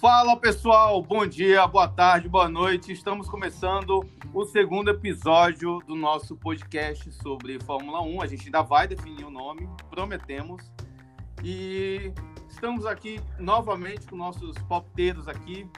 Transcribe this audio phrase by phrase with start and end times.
[0.00, 2.90] Fala pessoal, bom dia, boa tarde, boa noite.
[2.90, 4.02] Estamos começando
[4.32, 8.22] o segundo episódio do nosso podcast sobre Fórmula 1.
[8.22, 10.72] A gente ainda vai definir o nome, prometemos.
[11.44, 12.14] E
[12.48, 15.68] estamos aqui novamente com nossos palpiteiros aqui,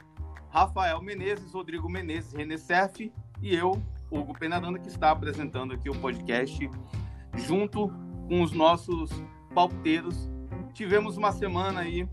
[0.49, 3.11] Rafael Menezes, Rodrigo Menezes, René Cerf
[3.41, 3.71] e eu,
[4.09, 6.71] Hugo Penaranda, que está apresentando aqui o podcast
[7.35, 7.89] junto
[8.29, 9.11] com os nossos
[9.53, 10.31] palpiteiros.
[10.73, 12.07] Tivemos uma semana aí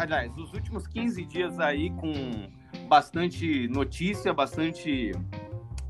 [0.00, 2.12] aliás, os últimos 15 dias aí com
[2.88, 5.12] bastante notícia, bastante,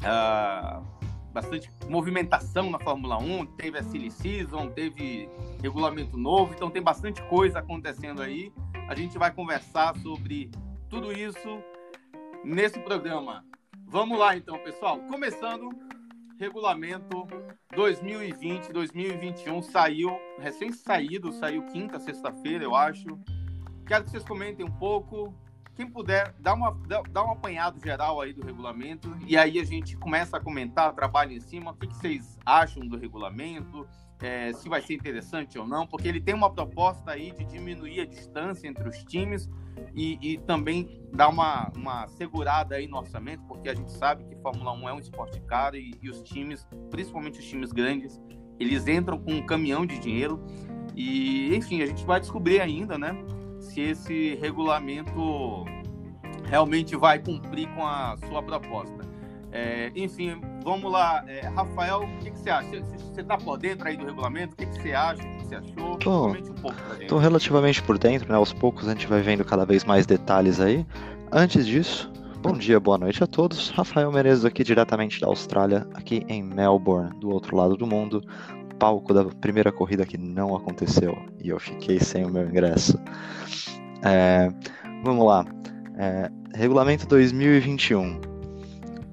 [0.02, 0.84] uh,
[1.32, 3.46] bastante movimentação na Fórmula 1.
[3.56, 5.28] Teve a Silly Season, teve
[5.62, 8.52] regulamento novo, então tem bastante coisa acontecendo aí.
[8.88, 10.50] A gente vai conversar sobre
[10.88, 11.62] tudo isso
[12.44, 13.44] nesse programa.
[13.86, 14.98] Vamos lá então, pessoal.
[15.02, 15.68] Começando,
[16.36, 17.28] regulamento
[17.74, 23.06] 2020-2021 saiu, recém saído, saiu quinta, sexta-feira, eu acho.
[23.90, 25.34] Quero que vocês comentem um pouco.
[25.74, 29.64] Quem puder, dá, uma, dá, dá um apanhado geral aí do regulamento e aí a
[29.64, 31.72] gente começa a comentar, trabalha em cima.
[31.72, 33.84] O que, que vocês acham do regulamento?
[34.22, 38.02] É, se vai ser interessante ou não, porque ele tem uma proposta aí de diminuir
[38.02, 39.50] a distância entre os times
[39.92, 44.36] e, e, também dar uma, uma segurada aí no orçamento, porque a gente sabe que
[44.36, 48.20] Fórmula 1 é um esporte caro e, e os times, principalmente os times grandes,
[48.60, 50.40] eles entram com um caminhão de dinheiro
[50.94, 53.16] e, enfim, a gente vai descobrir ainda, né?
[53.60, 55.64] Se esse regulamento
[56.44, 59.08] realmente vai cumprir com a sua proposta.
[59.52, 61.24] É, enfim, vamos lá.
[61.26, 62.68] É, Rafael, o que, que, você acha?
[62.80, 64.54] Você está por dentro aí do regulamento?
[64.54, 65.22] O que, que você acha?
[65.22, 65.96] O que, você achou?
[65.98, 68.36] Tô, um Tô relativamente por dentro, né?
[68.36, 70.86] Aos poucos a gente vai vendo cada vez mais detalhes aí.
[71.32, 72.10] Antes disso,
[72.40, 73.70] bom dia, boa noite a todos.
[73.70, 78.22] Rafael Menezes aqui diretamente da Austrália, aqui em Melbourne, do outro lado do mundo,
[78.80, 82.98] palco da primeira corrida que não aconteceu e eu fiquei sem o meu ingresso.
[84.02, 84.48] É,
[85.04, 85.44] vamos lá.
[85.98, 88.18] É, regulamento 2021.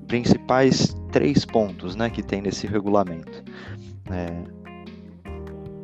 [0.07, 3.43] Principais três pontos né, que tem nesse regulamento.
[4.09, 4.43] É,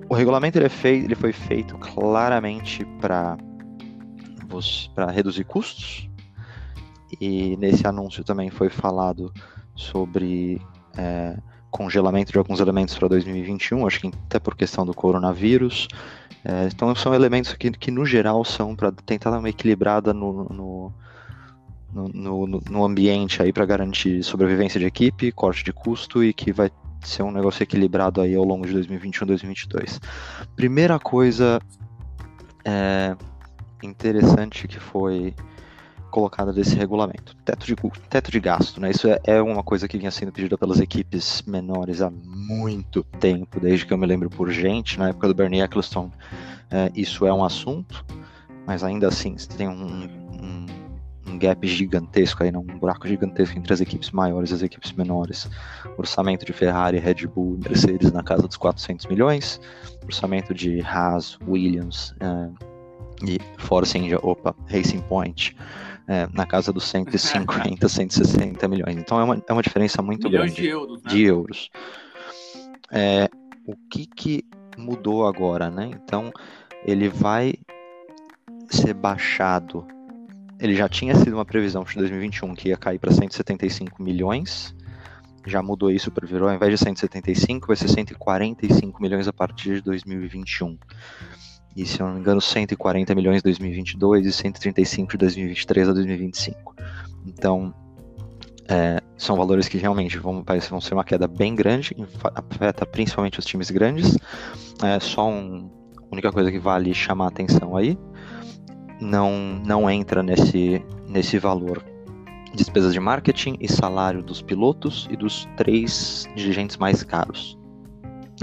[0.09, 3.37] o regulamento ele, é feito, ele foi feito claramente para
[5.11, 6.09] reduzir custos.
[7.19, 9.31] E nesse anúncio também foi falado
[9.75, 10.61] sobre
[10.97, 11.37] é,
[11.73, 15.87] congelamento de alguns elementos para 2021, acho que até por questão do coronavírus.
[16.45, 20.43] É, então são elementos que, que no geral são para tentar dar uma equilibrada no,
[20.43, 20.93] no,
[21.91, 26.51] no, no, no ambiente aí para garantir sobrevivência de equipe, corte de custo e que
[26.51, 26.69] vai
[27.01, 29.99] ser um negócio equilibrado aí ao longo de 2021 2022.
[30.55, 31.59] Primeira coisa
[32.63, 33.15] é,
[33.81, 35.33] interessante que foi
[36.13, 37.35] colocada desse regulamento.
[37.43, 37.75] Teto de,
[38.07, 38.91] teto de gasto, né?
[38.91, 43.59] Isso é, é, uma coisa que vinha sendo pedida pelas equipes menores há muito tempo,
[43.59, 46.11] desde que eu me lembro por gente, na época do Bernie Eccleston,
[46.69, 48.05] é, isso é um assunto,
[48.67, 50.65] mas ainda assim você tem um, um,
[51.27, 52.59] um, gap gigantesco aí, né?
[52.59, 55.49] um buraco gigantesco entre as equipes maiores e as equipes menores.
[55.97, 59.59] Orçamento de Ferrari, Red Bull, Mercedes na casa dos 400 milhões,
[60.03, 62.49] orçamento de Haas, Williams é,
[63.27, 65.55] e Force India, opa, Racing Point
[66.07, 68.97] é, na casa dos 150, 160 milhões.
[68.97, 70.61] Então é uma, é uma diferença muito milhões grande.
[70.61, 71.03] de euros.
[71.03, 71.09] Né?
[71.09, 71.69] De euros.
[72.91, 73.29] É,
[73.65, 74.45] o que, que
[74.77, 75.91] mudou agora, né?
[75.93, 76.31] Então
[76.85, 77.53] ele vai
[78.69, 79.85] ser baixado.
[80.59, 84.75] Ele já tinha sido uma previsão de 2021 que ia cair para 175 milhões.
[85.45, 89.75] Já mudou isso para virou, ao invés de 175, vai ser 145 milhões a partir
[89.75, 90.77] de 2021
[91.75, 95.93] e, se eu não me engano, 140 milhões em 2022 e 135 de 2023 a
[95.93, 96.75] 2025.
[97.25, 97.73] Então,
[98.67, 101.95] é, são valores que realmente vão, vão ser uma queda bem grande,
[102.35, 104.17] afeta principalmente os times grandes.
[104.83, 105.69] É só um,
[106.11, 107.97] única coisa que vale chamar atenção aí,
[109.01, 111.83] não, não entra nesse, nesse valor
[112.55, 117.57] despesas de marketing e salário dos pilotos e dos três dirigentes mais caros.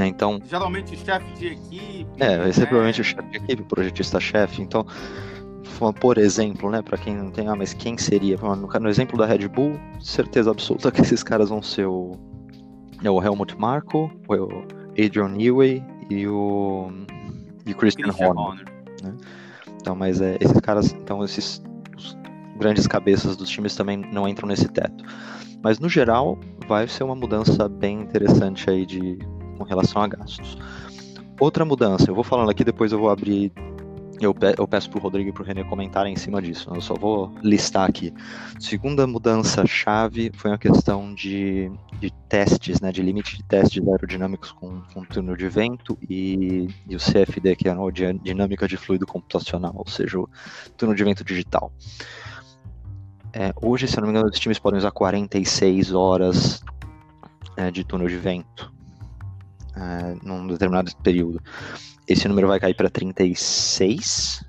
[0.00, 0.06] Né?
[0.06, 2.06] Então, Geralmente chefe de equipe.
[2.18, 2.66] É, vai ser né?
[2.66, 4.62] provavelmente o chefe de equipe, o projetista-chefe.
[4.62, 4.86] Então,
[6.00, 8.38] por exemplo, né, para quem não tem, ah, mas quem seria?
[8.38, 12.18] No, no exemplo da Red Bull, certeza absoluta que esses caras vão ser o,
[13.04, 16.90] é o Helmut Marko, o Adrian Newey e o,
[17.66, 18.42] e o Christian, Christian Horner.
[18.42, 18.64] Horner.
[19.02, 19.14] Né?
[19.76, 21.62] Então, mas é, esses caras, então esses
[22.58, 25.04] grandes cabeças dos times também não entram nesse teto.
[25.62, 29.18] Mas no geral, vai ser uma mudança bem interessante aí de
[29.60, 30.56] com relação a gastos.
[31.38, 33.52] Outra mudança, eu vou falando aqui, depois eu vou abrir
[34.20, 36.70] eu, pe eu peço pro Rodrigo e pro René comentarem em cima disso.
[36.74, 38.12] Eu só vou listar aqui.
[38.58, 44.52] Segunda mudança chave foi a questão de, de testes, né, de limite de testes aerodinâmicos
[44.52, 49.06] com, com túnel de vento e, e o CFD, que é a dinâmica de fluido
[49.06, 50.28] computacional, ou seja, o
[50.76, 51.72] túnel de vento digital.
[53.32, 56.62] É, hoje, se eu não me engano, os times podem usar 46 horas
[57.56, 58.79] é, de túnel de vento
[59.76, 61.40] é, num determinado período.
[62.06, 64.44] Esse número vai cair para 36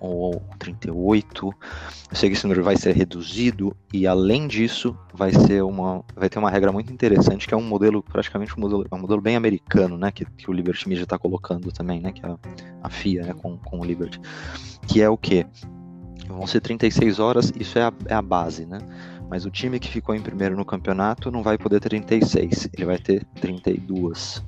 [0.00, 1.46] ou 38.
[1.46, 6.28] Eu sei que esse número vai ser reduzido e além disso vai ser uma vai
[6.28, 9.36] ter uma regra muito interessante que é um modelo praticamente um modelo, um modelo bem
[9.36, 12.36] americano, né, que, que o Liberty Media está colocando também, né, que é
[12.82, 14.20] a FIA, né, com, com o Liberty,
[14.86, 15.46] que é o que
[16.28, 18.78] vão ser 36 horas, isso é a, é a base, né?
[19.28, 22.84] Mas o time que ficou em primeiro no campeonato não vai poder ter 36, ele
[22.84, 24.42] vai ter 32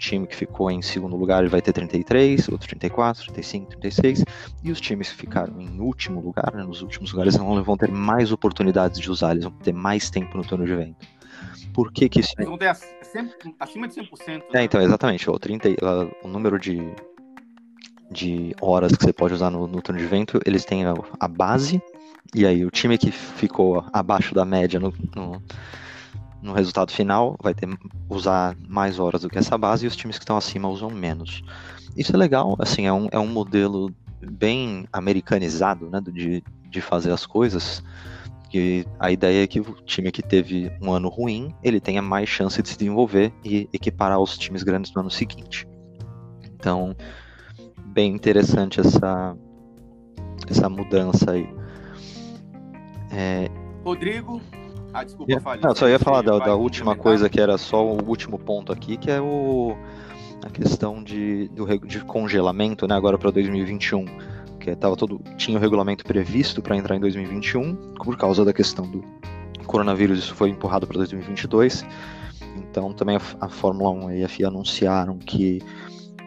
[0.00, 4.24] time que ficou em segundo lugar vai ter 33, outro 34, 35, 36,
[4.64, 8.32] e os times que ficaram em último lugar, né, nos últimos lugares, vão ter mais
[8.32, 11.06] oportunidades de usar, eles vão ter mais tempo no túnel de vento.
[11.72, 12.32] Por que que isso...
[12.38, 12.74] Eles vão ter
[13.60, 14.26] acima de 100%.
[14.26, 14.42] Né?
[14.54, 15.68] É, então, exatamente, o, 30,
[16.24, 16.80] o número de,
[18.10, 21.28] de horas que você pode usar no, no túnel de vento, eles têm a, a
[21.28, 21.80] base,
[22.34, 25.42] e aí o time que ficou abaixo da média no, no
[26.42, 27.68] no resultado final vai ter
[28.08, 31.42] usar mais horas do que essa base e os times que estão acima usam menos.
[31.96, 37.12] Isso é legal, assim, é um, é um modelo bem americanizado, né, de, de fazer
[37.12, 37.82] as coisas,
[38.48, 42.28] que a ideia é que o time que teve um ano ruim, ele tenha mais
[42.28, 45.68] chance de se desenvolver e equiparar os times grandes no ano seguinte.
[46.54, 46.94] Então,
[47.86, 49.36] bem interessante essa,
[50.48, 51.59] essa mudança aí.
[53.10, 53.48] É...
[53.84, 54.40] Rodrigo,
[54.92, 55.42] ah, desculpa, yeah.
[55.42, 55.60] falei.
[55.62, 58.96] Não, só ia falar da, da última coisa que era só o último ponto aqui,
[58.96, 59.76] que é o
[60.44, 64.06] a questão de, do, de congelamento, né, agora para 2021,
[64.58, 68.90] que tava todo tinha o regulamento previsto para entrar em 2021, por causa da questão
[68.90, 69.04] do
[69.66, 71.84] coronavírus, isso foi empurrado para 2022.
[72.56, 75.60] Então também a, a Fórmula 1 e a FIA anunciaram que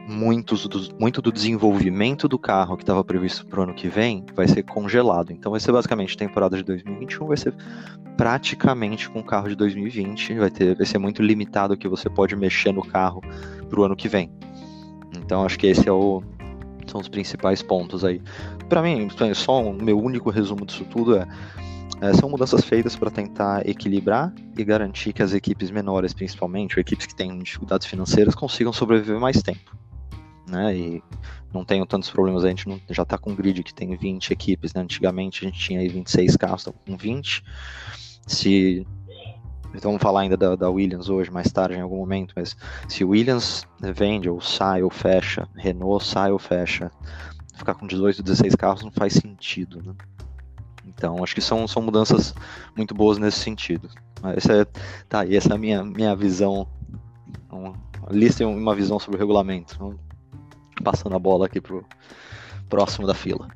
[0.07, 4.25] muitos do, muito do desenvolvimento do carro que estava previsto para o ano que vem
[4.35, 5.31] vai ser congelado.
[5.31, 7.53] Então vai ser basicamente temporada de 2021, vai ser
[8.17, 12.09] praticamente com o carro de 2020, vai, ter, vai ser muito limitado o que você
[12.09, 13.21] pode mexer no carro
[13.69, 14.29] para o ano que vem.
[15.17, 16.21] Então acho que esse é o,
[16.85, 18.21] são os principais pontos aí.
[18.67, 21.27] Para mim, só o meu único resumo disso tudo é,
[22.01, 26.81] é são mudanças feitas para tentar equilibrar e garantir que as equipes menores, principalmente, ou
[26.81, 29.82] equipes que têm dificuldades financeiras, consigam sobreviver mais tempo
[30.47, 30.75] né?
[30.75, 31.03] E
[31.53, 34.31] não tenho tantos problemas, a gente não, já está com um grid que tem 20
[34.31, 34.81] equipes, né?
[34.81, 37.43] Antigamente a gente tinha aí 26 carros, tá com 20.
[38.25, 38.85] Se
[39.75, 42.55] então vamos falar ainda da, da, Williams hoje, mais tarde, em algum momento, mas
[42.87, 46.91] se Williams vende ou sai ou fecha, Renault sai ou fecha,
[47.55, 49.95] ficar com 18, 16 carros não faz sentido, né?
[50.85, 52.35] Então, acho que são, são mudanças
[52.75, 53.89] muito boas nesse sentido.
[54.35, 54.65] Essa é,
[55.09, 56.67] tá aí, essa é a minha, minha visão,
[57.49, 57.73] uma
[58.11, 59.97] lista e uma visão sobre o regulamento
[60.81, 61.85] passando a bola aqui pro
[62.69, 63.47] próximo da fila.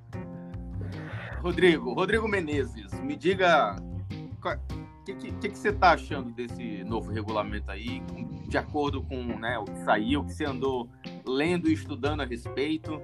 [1.41, 7.71] Rodrigo, Rodrigo Menezes, me diga o que, que, que, você está achando desse novo regulamento
[7.71, 8.03] aí,
[8.47, 10.89] de acordo com né, o que saiu, o que você andou
[11.25, 13.01] lendo e estudando a respeito?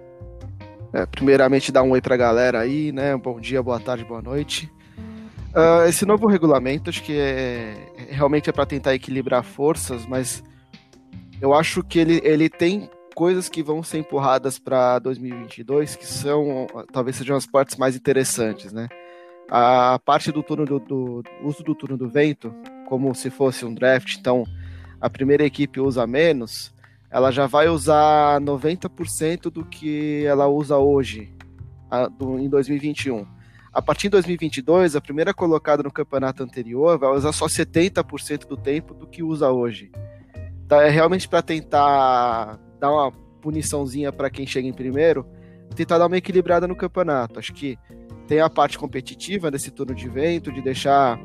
[0.92, 3.18] É, primeiramente, dar um oi para a galera aí, né?
[3.18, 4.71] Bom dia, boa tarde, boa noite.
[5.56, 10.44] Uh, esse novo regulamento, acho que é, é realmente é para tentar equilibrar forças, mas
[11.42, 16.67] eu acho que ele, ele tem coisas que vão ser empurradas para 2022 que são
[16.91, 18.88] talvez sejam as partes mais interessantes, né?
[19.50, 22.53] A parte do turno do, do uso do turno do vento,
[22.88, 24.43] como se fosse um draft, então
[25.00, 26.74] a primeira equipe usa menos,
[27.12, 31.32] ela já vai usar 90% do que ela usa hoje,
[31.91, 33.27] a, do, em 2021.
[33.72, 38.55] A partir de 2022, a primeira colocada no campeonato anterior vai usar só 70% do
[38.55, 39.91] tempo do que usa hoje.
[40.65, 43.12] Então, é realmente para tentar dar uma
[43.42, 45.25] puniçãozinha para quem chega em primeiro,
[45.74, 47.40] tentar dar uma equilibrada no campeonato.
[47.40, 47.78] Acho que
[48.28, 51.18] tem a parte competitiva desse turno de vento, de deixar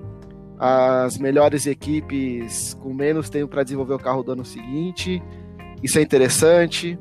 [0.56, 5.20] as melhores equipes com menos tempo para desenvolver o carro do ano seguinte.
[5.82, 6.96] Isso é interessante.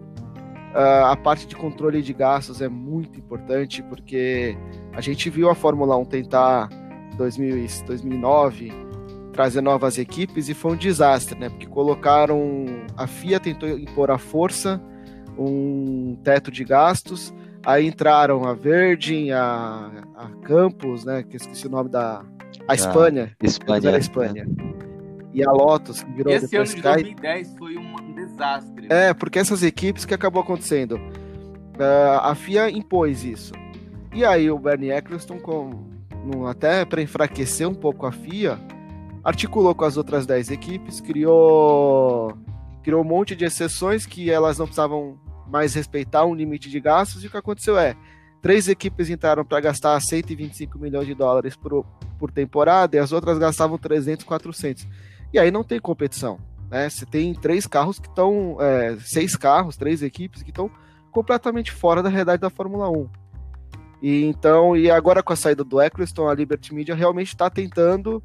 [0.73, 4.57] Uh, a parte de controle de gastos é muito importante, porque
[4.93, 6.69] a gente viu a Fórmula 1 tentar
[7.13, 8.86] em 2009
[9.37, 11.47] trazer novas equipes e foi um desastre, né?
[11.47, 12.65] Porque colocaram.
[12.97, 14.81] A FIA tentou impor à força
[15.37, 17.31] um teto de gastos,
[17.63, 21.21] aí entraram a Virgin, a, a Campos, né?
[21.21, 22.25] Que esqueci o nome da.
[22.67, 23.31] A Espanha.
[23.39, 23.95] Ah, Espanha.
[23.95, 24.47] A Espanha.
[25.31, 28.87] E a Lotus, que virou Esse ano de 2010 foi um desastre.
[28.87, 29.09] Né?
[29.09, 30.95] É, porque essas equipes que acabou acontecendo.
[30.95, 33.53] Uh, a FIA impôs isso.
[34.11, 35.85] E aí o Bernie Eccleston, com,
[36.47, 38.59] até para enfraquecer um pouco a FIA,
[39.27, 42.31] articulou com as outras 10 equipes, criou,
[42.81, 47.21] criou um monte de exceções que elas não precisavam mais respeitar um limite de gastos,
[47.21, 47.93] e o que aconteceu é,
[48.41, 51.85] três equipes entraram para gastar 125 milhões de dólares por,
[52.17, 54.87] por temporada e as outras gastavam 300, 400.
[55.33, 56.39] E aí não tem competição.
[56.71, 56.89] Né?
[56.89, 60.71] Você tem três carros que estão, é, seis carros, três equipes que estão
[61.11, 63.09] completamente fora da realidade da Fórmula 1.
[64.01, 68.23] E então, e agora com a saída do Eccleston, a Liberty Media realmente está tentando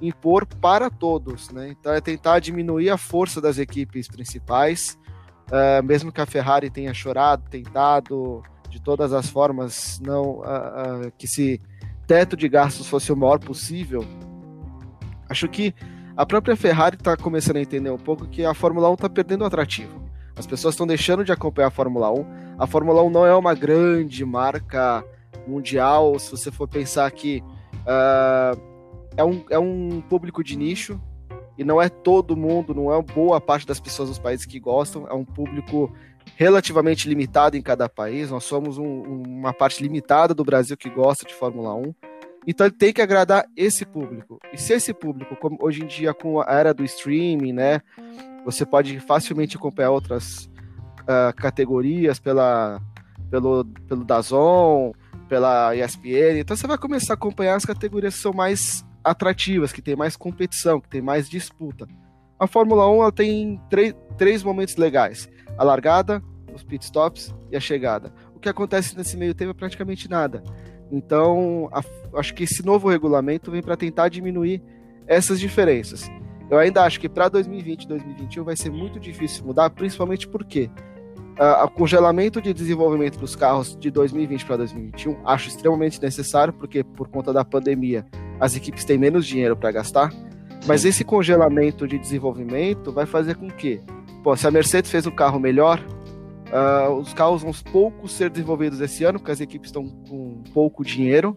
[0.00, 1.68] impor para todos, né?
[1.70, 4.98] Então é tentar diminuir a força das equipes principais,
[5.48, 11.12] uh, mesmo que a Ferrari tenha chorado, tentado de todas as formas não uh, uh,
[11.16, 11.60] que esse
[12.06, 14.04] teto de gastos fosse o maior possível.
[15.28, 15.74] Acho que
[16.16, 19.44] a própria Ferrari está começando a entender um pouco que a Fórmula 1 está perdendo
[19.44, 20.02] atrativo.
[20.36, 22.26] As pessoas estão deixando de acompanhar a Fórmula 1.
[22.58, 25.04] A Fórmula 1 não é uma grande marca
[25.46, 26.18] mundial.
[26.18, 27.42] Se você for pensar que
[27.82, 28.77] uh,
[29.18, 30.98] é, um, é um público de nicho
[31.58, 35.08] e não é todo mundo, não é boa parte das pessoas dos países que gostam.
[35.08, 35.92] É um público
[36.36, 38.30] relativamente limitado em cada país.
[38.30, 41.94] Nós somos um, uma parte limitada do Brasil que gosta de Fórmula 1.
[42.46, 44.38] Então ele tem que agradar esse público.
[44.52, 47.82] E se esse público, como hoje em dia com a era do streaming, né,
[48.44, 50.48] você pode facilmente acompanhar outras
[51.02, 52.80] uh, categorias pela,
[53.32, 54.92] pelo, pelo Dazon,
[55.28, 56.38] pela ESPN.
[56.38, 60.16] Então você vai começar a acompanhar as categorias que são mais atrativas, que tem mais
[60.16, 61.86] competição, que tem mais disputa.
[62.38, 66.22] A Fórmula 1 ela tem três, três momentos legais: a largada,
[66.54, 68.12] os pitstops e a chegada.
[68.34, 70.42] O que acontece nesse meio tempo é praticamente nada.
[70.90, 71.82] Então, a,
[72.18, 74.62] acho que esse novo regulamento vem para tentar diminuir
[75.06, 76.08] essas diferenças.
[76.50, 80.70] Eu ainda acho que para 2020 e 2021 vai ser muito difícil mudar, principalmente porque
[81.38, 86.82] uh, o congelamento de desenvolvimento dos carros de 2020 para 2021 acho extremamente necessário, porque
[86.82, 88.04] por conta da pandemia
[88.40, 90.12] as equipes têm menos dinheiro para gastar.
[90.66, 93.80] Mas esse congelamento de desenvolvimento vai fazer com que,
[94.22, 95.80] pô, se a Mercedes fez um carro melhor,
[96.52, 100.84] uh, os carros vão poucos ser desenvolvidos esse ano, porque as equipes estão com pouco
[100.84, 101.36] dinheiro.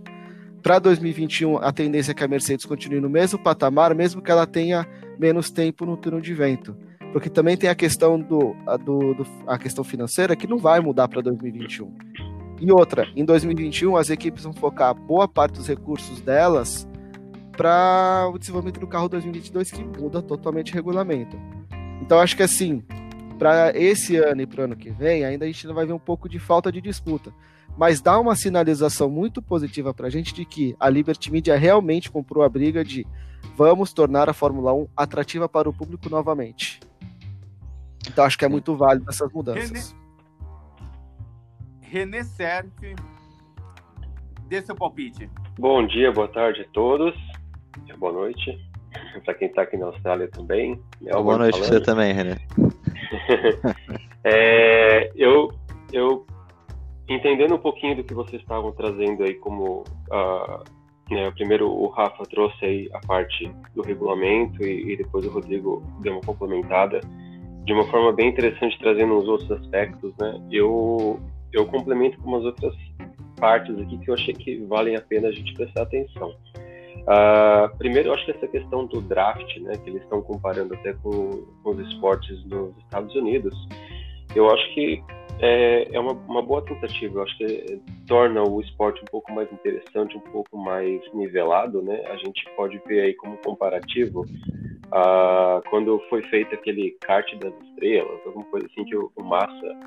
[0.61, 4.45] Para 2021, a tendência é que a Mercedes continue no mesmo patamar, mesmo que ela
[4.45, 4.87] tenha
[5.19, 6.75] menos tempo no turno de vento
[7.11, 10.79] porque também tem a questão do, a, do, do a questão financeira que não vai
[10.79, 11.93] mudar para 2021.
[12.59, 16.87] E outra, em 2021 as equipes vão focar boa parte dos recursos delas
[17.57, 21.37] para o desenvolvimento do carro 2022 que muda totalmente o regulamento.
[22.01, 22.83] Então acho que assim,
[23.37, 25.99] para esse ano e para o ano que vem, ainda a gente vai ver um
[25.99, 27.33] pouco de falta de disputa.
[27.77, 32.11] Mas dá uma sinalização muito positiva para a gente de que a Liberty Media realmente
[32.11, 33.07] comprou a briga de
[33.55, 36.79] vamos tornar a Fórmula 1 atrativa para o público novamente.
[38.07, 39.95] Então acho que é muito válido essas mudanças.
[41.81, 42.95] René, René Serf,
[44.47, 45.29] dê seu palpite.
[45.57, 47.15] Bom dia, boa tarde a todos.
[47.97, 48.57] Boa noite.
[49.23, 50.81] Para quem está aqui na Austrália também.
[51.05, 52.37] É boa noite para você também, René.
[54.23, 55.53] é, eu,
[55.93, 56.25] eu,
[57.07, 59.83] entendendo um pouquinho do que vocês estavam trazendo aí como...
[60.09, 60.63] Uh,
[61.09, 65.83] né, primeiro o Rafa trouxe aí a parte do regulamento e, e depois o Rodrigo
[65.99, 67.01] deu uma complementada
[67.65, 70.41] de uma forma bem interessante, trazendo uns outros aspectos, né?
[70.51, 71.19] Eu,
[71.53, 72.75] eu complemento com umas outras
[73.37, 76.35] partes aqui que eu achei que valem a pena a gente prestar atenção.
[77.01, 80.93] Uh, primeiro, eu acho que essa questão do draft, né, que eles estão comparando até
[80.93, 83.55] com, com, os esportes nos Estados Unidos,
[84.35, 85.03] eu acho que
[85.41, 87.19] é, é uma, uma, boa tentativa.
[87.19, 91.99] Eu acho que torna o esporte um pouco mais interessante, um pouco mais nivelado, né?
[92.07, 94.23] A gente pode ver aí como comparativo
[94.91, 99.77] ah, quando foi feito aquele kart das estrelas, alguma coisa assim que o, o Massa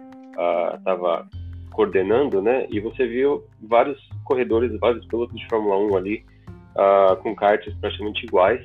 [0.76, 1.26] estava ah,
[1.70, 2.66] coordenando, né?
[2.68, 6.24] E você viu vários corredores, vários pilotos de Fórmula 1 ali
[6.76, 8.60] ah, com karts praticamente iguais.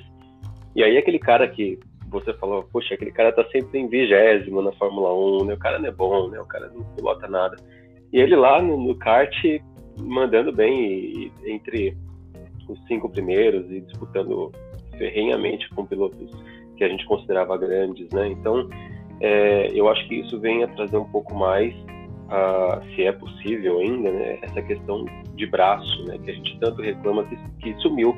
[0.76, 4.72] E aí aquele cara que você falou, poxa, aquele cara tá sempre em vigésimo na
[4.74, 5.54] Fórmula 1, né?
[5.54, 6.40] O cara não é bom, né?
[6.40, 7.56] O cara não pilota nada.
[8.12, 9.34] E ele lá no, no kart
[10.00, 11.96] mandando bem e, entre
[12.68, 14.52] os cinco primeiros e disputando
[14.98, 16.32] ferrenhamente com pilotos
[16.78, 18.28] que a gente considerava grandes, né?
[18.28, 18.70] Então,
[19.22, 23.80] é, eu acho que isso vem a trazer um pouco mais, uh, se é possível
[23.80, 24.40] ainda, né?
[24.42, 26.18] Essa questão de braço, né?
[26.24, 28.16] Que a gente tanto reclama que, que sumiu,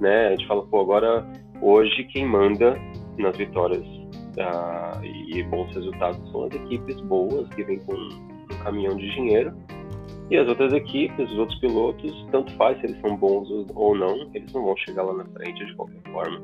[0.00, 0.28] né?
[0.28, 1.26] A gente fala, pô, agora
[1.60, 2.76] hoje quem manda
[3.18, 8.96] nas vitórias uh, e bons resultados são as equipes boas que vêm com um caminhão
[8.96, 9.52] de dinheiro
[10.30, 14.30] e as outras equipes, os outros pilotos, tanto faz se eles são bons ou não,
[14.32, 16.40] eles não vão chegar lá na frente de qualquer forma.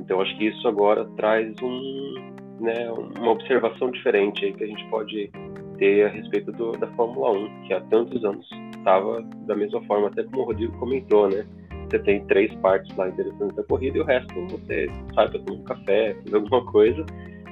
[0.00, 2.14] Então acho que isso agora traz um,
[2.60, 5.30] né, uma observação diferente aí que a gente pode
[5.78, 10.06] ter a respeito do, da Fórmula 1, que há tantos anos estava da mesma forma,
[10.06, 11.44] até como o Rodrigo comentou, né?
[11.88, 15.60] Você tem três partes lá interessantes da corrida e o resto você sai para tomar
[15.60, 17.06] um café, fazer alguma coisa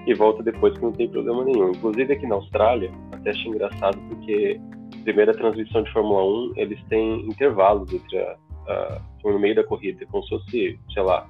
[0.07, 1.71] e volta depois que não tem problema nenhum.
[1.71, 4.61] Inclusive aqui na Austrália, até achei engraçado porque
[5.05, 8.37] primeira transmissão de Fórmula 1 eles têm intervalos entre a,
[8.69, 11.27] a, no meio da corrida, como se fosse, sei lá,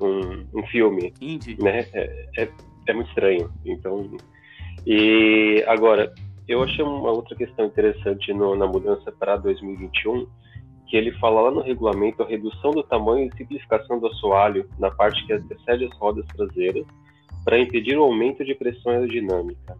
[0.00, 1.12] um, um filme.
[1.20, 1.56] Indie.
[1.62, 1.86] Né?
[1.92, 2.48] É, é,
[2.86, 3.50] é muito estranho.
[3.64, 4.10] Então,
[4.86, 6.12] e agora,
[6.46, 10.26] eu achei uma outra questão interessante no, na mudança para 2021,
[10.88, 14.90] que ele fala lá no regulamento a redução do tamanho e simplificação do assoalho na
[14.90, 16.84] parte que antecede as rodas traseiras
[17.44, 19.76] para impedir o aumento de pressão aerodinâmica.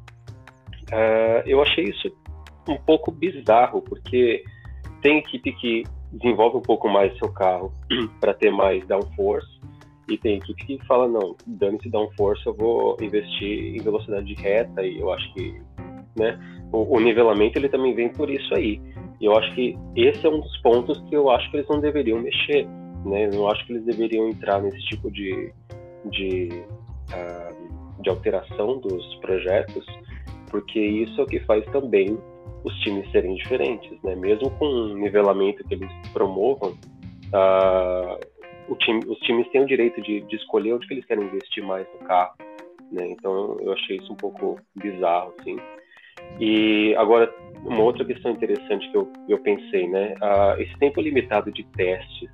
[0.90, 2.10] Uh, eu achei isso
[2.68, 4.44] um pouco bizarro, porque
[5.02, 7.72] tem equipe que desenvolve um pouco mais seu carro
[8.20, 9.58] para ter mais downforce,
[10.08, 14.98] e tem equipe que fala, não, dane-se downforce, eu vou investir em velocidade reta, e
[14.98, 15.60] eu acho que
[16.16, 16.38] né,
[16.72, 18.80] o, o, nivelamento ele também vem por isso aí.
[19.20, 21.80] E eu acho que esse é um dos pontos que eu acho que eles não
[21.80, 22.66] deveriam mexer.
[23.04, 23.26] Né?
[23.26, 25.52] Eu não acho que eles deveriam entrar nesse tipo de,
[26.06, 26.48] de,
[27.10, 29.84] uh, de alteração dos projetos,
[30.50, 32.18] porque isso é o que faz também
[32.64, 34.00] os times serem diferentes.
[34.02, 34.14] Né?
[34.14, 36.76] Mesmo com o nivelamento que eles promovam,
[37.32, 38.18] uh,
[38.78, 41.86] time, os times têm o direito de, de, escolher onde que eles querem investir mais
[41.92, 42.34] no carro.
[42.92, 43.10] Né?
[43.10, 45.56] Então eu achei isso um pouco bizarro, assim.
[46.40, 47.32] E agora,
[47.64, 50.14] uma outra questão interessante que eu, eu pensei, né?
[50.22, 52.30] Uh, esse tempo limitado de testes,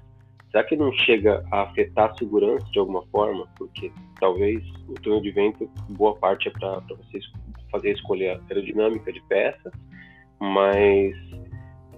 [0.50, 3.48] será que não chega a afetar a segurança de alguma forma?
[3.56, 7.24] Porque talvez o túnel de vento, boa parte é para vocês
[7.70, 9.72] fazer a escolha aerodinâmica de peças,
[10.38, 11.14] mas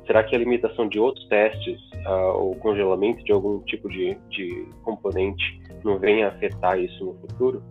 [0.07, 4.69] será que a limitação de outros testes, uh, ou congelamento de algum tipo de, de
[4.83, 7.63] componente, não vem a afetar isso no futuro?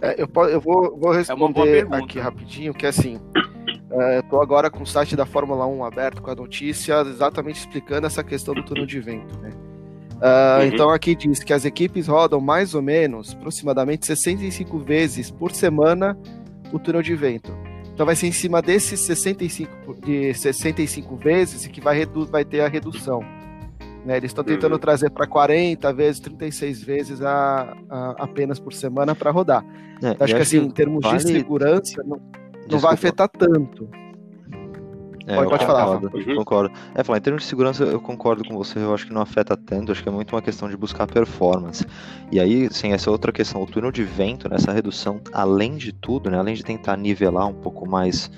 [0.00, 3.20] É, eu, eu vou, vou é responder é aqui rapidinho, que é assim.
[3.90, 8.06] É, Estou agora com o site da Fórmula 1 aberto com a notícia exatamente explicando
[8.06, 9.38] essa questão do túnel de vento.
[9.38, 9.50] Né?
[10.16, 10.66] Uh, uhum.
[10.66, 16.18] Então aqui diz que as equipes rodam mais ou menos, aproximadamente 65 vezes por semana
[16.72, 17.56] o túnel de vento.
[17.92, 22.68] Então vai ser em cima desses 65, de 65 vezes que vai, vai ter a
[22.68, 23.24] redução.
[24.06, 24.18] Né?
[24.18, 24.78] Eles estão tentando uhum.
[24.78, 29.64] trazer para 40 vezes, 36 vezes a, a apenas por semana para rodar.
[30.00, 31.18] É, então, acho que assim, em termos vale...
[31.18, 32.20] de segurança, não,
[32.70, 33.88] não vai afetar tanto.
[35.26, 35.98] É, pode, pode falar.
[35.98, 36.36] Concordo, uhum.
[36.36, 36.74] concordo.
[36.94, 39.56] É, falar, em termos de segurança, eu concordo com você, eu acho que não afeta
[39.56, 41.84] tanto, acho que é muito uma questão de buscar performance.
[42.30, 46.30] E aí, sim, essa outra questão, o túnel de vento, nessa redução, além de tudo,
[46.30, 48.30] né, além de tentar nivelar um pouco mais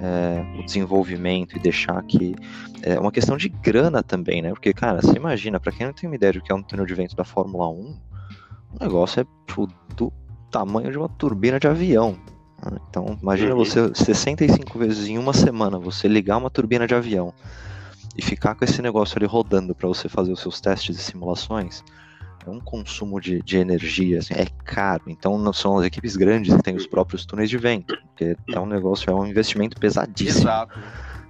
[0.00, 2.34] é, o desenvolvimento e deixar que.
[2.82, 4.50] É uma questão de grana também, né?
[4.50, 6.86] Porque, cara, você imagina, para quem não tem uma ideia do que é um túnel
[6.86, 7.98] de vento da Fórmula 1, o
[8.80, 9.26] negócio é
[9.96, 10.12] do
[10.50, 12.16] tamanho de uma turbina de avião.
[12.64, 12.78] Né?
[12.88, 13.64] Então, imagina uhum.
[13.64, 17.34] você 65 vezes em uma semana você ligar uma turbina de avião
[18.16, 21.82] e ficar com esse negócio ali rodando para você fazer os seus testes e simulações
[22.46, 25.04] é um consumo de, de energia, assim, é caro.
[25.06, 28.60] Então não são as equipes grandes que têm os próprios túneis de vento, porque é
[28.60, 30.42] um negócio, é um investimento pesadíssimo.
[30.42, 30.78] Exato.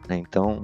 [0.09, 0.17] Né?
[0.17, 0.63] Então.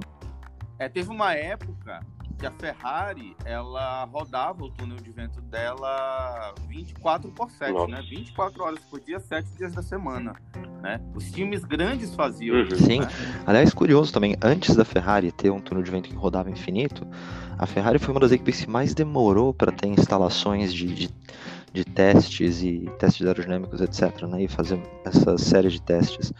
[0.77, 2.01] É, teve uma época
[2.37, 7.87] que a Ferrari ela rodava o túnel de vento dela 24 por 7, Nossa.
[7.87, 8.01] né?
[8.01, 10.35] 24 horas por dia, 7 dias da semana,
[10.81, 10.99] né?
[11.13, 12.69] Os times grandes faziam uhum.
[12.71, 12.99] Sim.
[12.99, 13.07] Né?
[13.45, 17.07] Aliás, curioso também, antes da Ferrari ter um túnel de vento que rodava infinito,
[17.57, 21.09] a Ferrari foi uma das equipes que mais demorou para ter instalações de, de,
[21.73, 24.43] de, testes e testes aerodinâmicos, etc, né?
[24.43, 26.33] E fazer essa série de testes.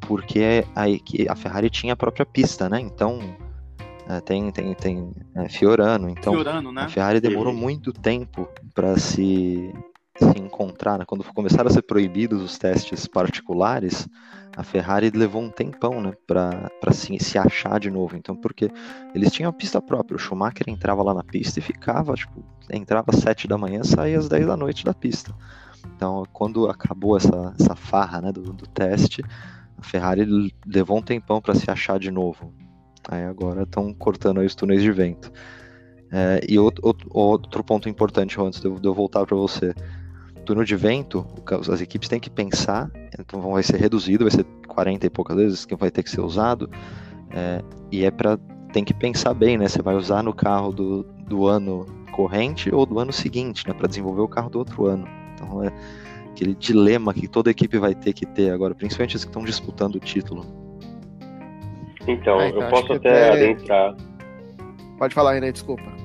[0.00, 2.80] Porque a, a Ferrari tinha a própria pista, né?
[2.80, 3.20] Então
[4.08, 6.82] é, tem tem, tem é, Fiorano, então Fiorano, né?
[6.82, 9.72] a Ferrari demorou muito tempo para se,
[10.18, 10.98] se encontrar.
[10.98, 11.04] Né?
[11.06, 14.06] Quando começaram a ser proibidos os testes particulares,
[14.56, 18.16] a Ferrari levou um tempão né, para se, se achar de novo.
[18.16, 18.70] Então, porque
[19.14, 23.06] eles tinham a pista própria, o Schumacher entrava lá na pista e ficava, tipo, entrava
[23.08, 25.34] às 7 da manhã saía às 10 da noite da pista.
[25.96, 29.22] Então, quando acabou essa, essa farra né, do, do teste,
[29.76, 32.52] a Ferrari levou um tempão para se achar de novo.
[33.08, 35.30] Aí agora estão cortando os túneis de vento.
[36.10, 39.74] É, e outro, outro, ponto importante antes de de eu voltar para você.
[40.44, 41.26] Túnel de vento,
[41.70, 45.64] as equipes têm que pensar, então vai ser reduzido, vai ser 40 e poucas vezes
[45.64, 46.70] que vai ter que ser usado,
[47.30, 48.38] é, e é para
[48.72, 49.68] tem que pensar bem, né?
[49.68, 53.72] Você vai usar no carro do, do ano corrente ou do ano seguinte, né?
[53.72, 55.06] Para desenvolver o carro do outro ano.
[55.32, 55.72] Então é
[56.32, 59.94] aquele dilema que toda equipe vai ter que ter agora, principalmente as que estão disputando
[59.94, 60.44] o título.
[62.06, 63.94] Então, ah, então eu posso até, até, adentrar.
[64.98, 66.03] Pode falar, René, desculpa.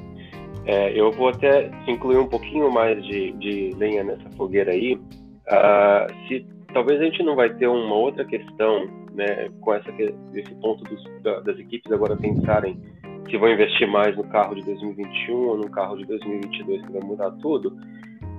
[0.69, 4.93] É, eu vou até incluir um pouquinho mais de, de lenha nessa fogueira aí.
[4.93, 9.89] Uh, se talvez a gente não vai ter uma outra questão, né, com essa
[10.35, 12.79] esse ponto dos, da, das equipes agora pensarem
[13.27, 17.01] se vão investir mais no carro de 2021 ou no carro de 2022 que vai
[17.01, 17.75] mudar tudo.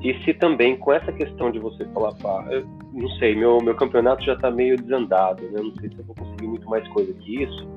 [0.01, 3.75] E se também com essa questão de você falar, pá, eu não sei, meu, meu
[3.75, 5.61] campeonato já está meio desandado, né?
[5.61, 7.69] Não sei se eu vou conseguir muito mais coisa que isso.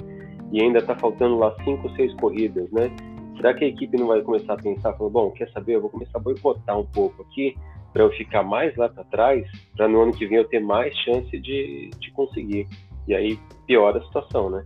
[0.51, 2.91] E ainda está faltando lá cinco, seis corridas, né?
[3.35, 5.89] Será que a equipe não vai começar a pensar, falando, bom, quer saber, eu vou
[5.89, 7.55] começar a boicotar um pouco aqui
[7.91, 10.95] para eu ficar mais lá para trás, para no ano que vem eu ter mais
[10.97, 12.67] chance de, de conseguir.
[13.07, 14.65] E aí piora a situação, né?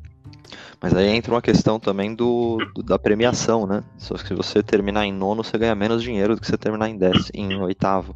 [0.82, 3.84] Mas aí entra uma questão também do, do, da premiação, né?
[3.97, 7.32] Se você terminar em nono, você ganha menos dinheiro do que você terminar em décimo,
[7.34, 8.15] em oitavo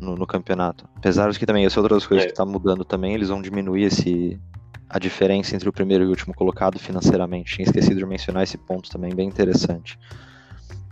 [0.00, 0.88] no, no, campeonato.
[0.96, 2.26] Apesar de que também, essa é outra das coisas é.
[2.28, 4.40] que está mudando também, eles vão diminuir esse,
[4.88, 7.54] a diferença entre o primeiro e o último colocado financeiramente.
[7.54, 9.98] Tinha esquecido de mencionar esse ponto também, bem interessante.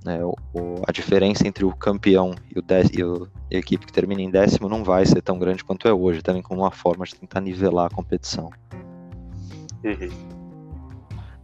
[0.07, 3.87] É, o, o, a diferença entre o campeão e, o e, o, e a equipe
[3.87, 6.71] que termina em décimo não vai ser tão grande quanto é hoje, também como uma
[6.71, 8.51] forma de tentar nivelar a competição.
[9.83, 10.35] Uhum.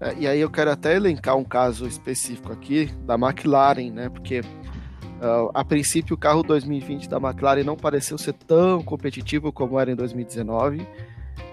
[0.01, 4.09] É, e aí eu quero até elencar um caso específico aqui da McLaren, né?
[4.09, 9.79] Porque uh, a princípio o carro 2020 da McLaren não pareceu ser tão competitivo como
[9.79, 10.87] era em 2019.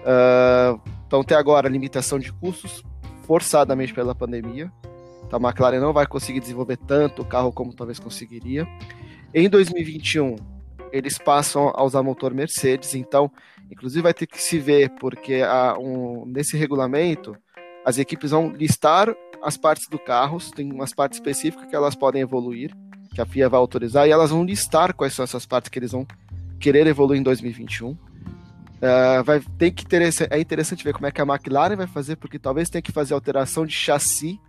[0.02, 2.82] Uh, então até agora limitação de custos
[3.24, 4.72] forçadamente pela pandemia.
[5.26, 8.66] Então a McLaren não vai conseguir desenvolver tanto o carro como talvez conseguiria.
[9.34, 10.36] Em 2021
[10.90, 13.30] eles passam a usar motor Mercedes, então
[13.70, 15.42] inclusive vai ter que se ver porque
[15.78, 17.36] um, nesse regulamento
[17.84, 22.22] as equipes vão listar as partes do carro, tem umas partes específicas que elas podem
[22.22, 22.74] evoluir,
[23.14, 25.92] que a FIA vai autorizar, e elas vão listar quais são essas partes que eles
[25.92, 26.06] vão
[26.58, 27.96] querer evoluir em 2021.
[28.78, 32.16] Uh, vai ter que ter é interessante ver como é que a McLaren vai fazer,
[32.16, 34.40] porque talvez tenha que fazer alteração de chassi,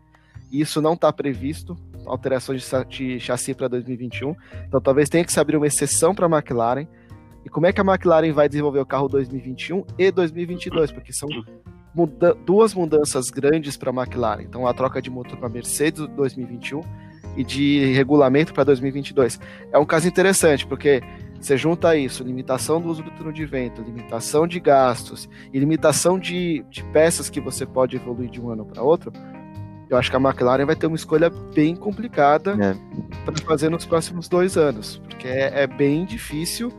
[0.51, 4.35] e isso não está previsto, alteração de, de chassi para 2021.
[4.67, 6.87] Então talvez tenha que se abrir uma exceção para a McLaren.
[7.45, 10.91] E como é que a McLaren vai desenvolver o carro 2021 e 2022?
[10.91, 11.29] Porque são
[11.93, 14.43] muda duas mudanças grandes para a McLaren.
[14.43, 16.81] Então, a troca de motor para Mercedes 2021
[17.35, 19.39] e de regulamento para 2022.
[19.71, 21.01] É um caso interessante, porque
[21.39, 26.19] você junta isso, limitação do uso do turno de vento, limitação de gastos e limitação
[26.19, 29.11] de, de peças que você pode evoluir de um ano para outro.
[29.89, 32.75] Eu acho que a McLaren vai ter uma escolha bem complicada é.
[33.25, 36.71] para fazer nos próximos dois anos, porque é, é bem difícil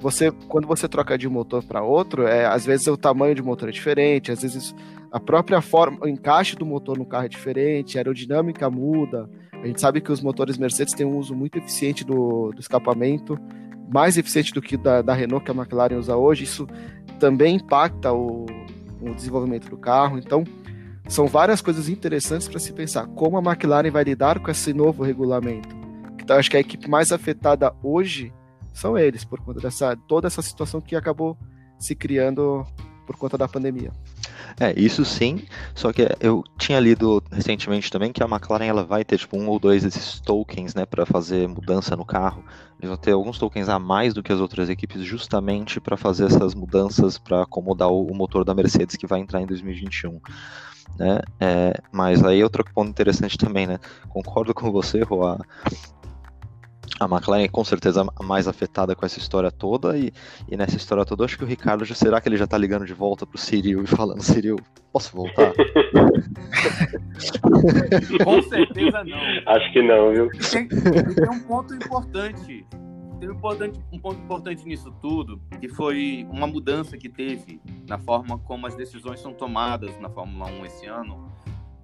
[0.00, 3.42] você quando você troca de um motor para outro, é, às vezes o tamanho de
[3.42, 4.74] motor é diferente, às vezes
[5.12, 9.28] a própria forma, o encaixe do motor no carro é diferente, a aerodinâmica muda.
[9.52, 13.38] A gente sabe que os motores Mercedes têm um uso muito eficiente do, do escapamento,
[13.92, 16.44] mais eficiente do que da, da, Renault que a McLaren usa hoje.
[16.44, 16.66] Isso
[17.18, 18.46] também impacta o,
[19.00, 20.18] o desenvolvimento do carro.
[20.18, 20.44] Então,
[21.08, 25.02] são várias coisas interessantes para se pensar como a McLaren vai lidar com esse novo
[25.02, 25.68] regulamento.
[26.20, 28.32] Então, acho que a equipe mais afetada hoje
[28.72, 31.36] são eles, por conta dessa toda essa situação que acabou
[31.78, 32.64] se criando
[33.06, 33.90] por conta da pandemia.
[34.58, 39.04] É, isso sim, só que eu tinha lido recentemente também que a McLaren ela vai
[39.04, 42.44] ter tipo um ou dois desses tokens, né, para fazer mudança no carro.
[42.78, 46.26] Eles vão ter alguns tokens a mais do que as outras equipes justamente para fazer
[46.26, 50.18] essas mudanças para acomodar o, motor da Mercedes que vai entrar em 2021.
[50.98, 51.20] Né?
[51.38, 53.78] É, mas aí outro ponto interessante também, né?
[54.08, 55.38] Concordo com você, Roa
[57.00, 60.12] a McLaren é com certeza a mais afetada com essa história toda, e,
[60.50, 62.84] e nessa história toda, acho que o Ricardo, já, será que ele já tá ligando
[62.84, 64.56] de volta pro Cyril e falando, Cyril,
[64.92, 65.54] posso voltar?
[68.22, 69.18] com certeza não.
[69.46, 70.28] Acho que não, viu?
[70.50, 72.66] Tem, tem um ponto importante,
[73.18, 77.98] tem um, importante, um ponto importante nisso tudo, que foi uma mudança que teve na
[77.98, 81.29] forma como as decisões são tomadas na Fórmula 1 esse ano,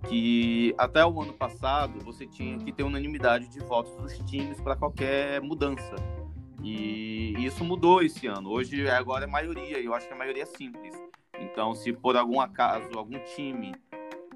[0.04, 4.76] que até o ano passado você tinha que ter unanimidade de votos dos times para
[4.76, 5.96] qualquer mudança.
[6.62, 8.50] E isso mudou esse ano.
[8.50, 10.94] Hoje agora é maioria, eu acho que a maioria é simples.
[11.38, 13.74] Então, se por algum acaso algum time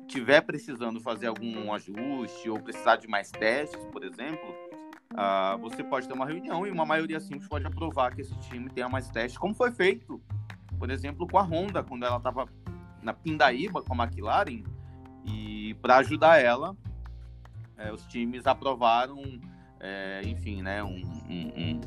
[0.06, 4.54] tiver precisando fazer algum ajuste ou precisar de mais testes, por exemplo,
[5.12, 8.68] uh, você pode ter uma reunião e uma maioria simples pode aprovar que esse time
[8.70, 10.20] tenha mais testes, como foi feito,
[10.78, 12.48] por exemplo, com a Honda, quando ela estava
[13.02, 14.62] na Pindaíba com a McLaren,
[15.24, 16.76] e para ajudar ela,
[17.76, 19.22] é, os times aprovaram,
[19.80, 21.80] é, enfim, né, um, um,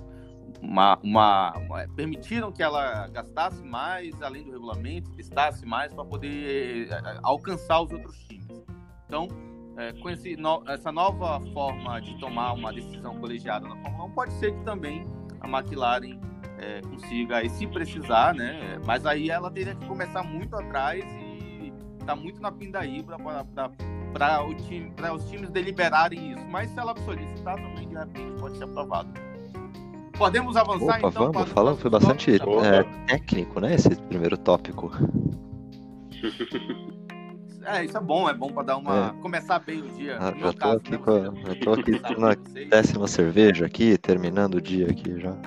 [0.62, 6.89] uma, uma, uma, permitiram que ela gastasse mais, além do regulamento, gastasse mais para poder
[6.89, 8.63] é, alcançar os outros times.
[9.06, 9.28] Então,
[9.78, 14.12] é, com esse, no, essa nova forma de tomar uma decisão colegiada na Fórmula 1,
[14.12, 15.06] pode ser que também
[15.41, 16.19] a McLaren
[16.58, 18.80] é, consiga, e se precisar, né?
[18.86, 21.04] Mas aí ela teria que começar muito atrás
[22.04, 23.18] tá muito na pindaíba
[24.13, 26.46] para time, os times deliberarem isso.
[26.50, 29.10] Mas se ela solicitar também, de repente, pode ser aprovado.
[30.18, 31.32] podemos avançar Opa, então?
[31.32, 34.92] vamos, falando, foi bastante é, técnico, né, esse primeiro tópico.
[37.66, 39.16] É, isso é bom, é bom para dar uma.
[39.18, 39.22] É.
[39.22, 40.18] começar bem o dia.
[40.20, 42.36] Ah, já, tô caso, aqui né, com a, já tô aqui na
[42.70, 45.32] décima cerveja aqui, terminando o dia aqui já.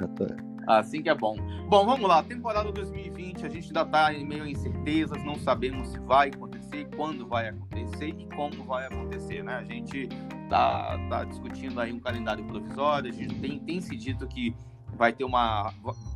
[0.00, 0.47] já tô...
[0.68, 1.34] Assim que é bom.
[1.66, 2.22] Bom, vamos lá.
[2.22, 6.86] Temporada 2020, a gente ainda está em meio a incertezas, não sabemos se vai acontecer,
[6.94, 9.54] quando vai acontecer e como vai acontecer, né?
[9.54, 10.10] A gente
[10.50, 14.54] tá, tá discutindo aí um calendário provisório, a gente tem, tem se dito que
[14.94, 15.72] vai ter uma.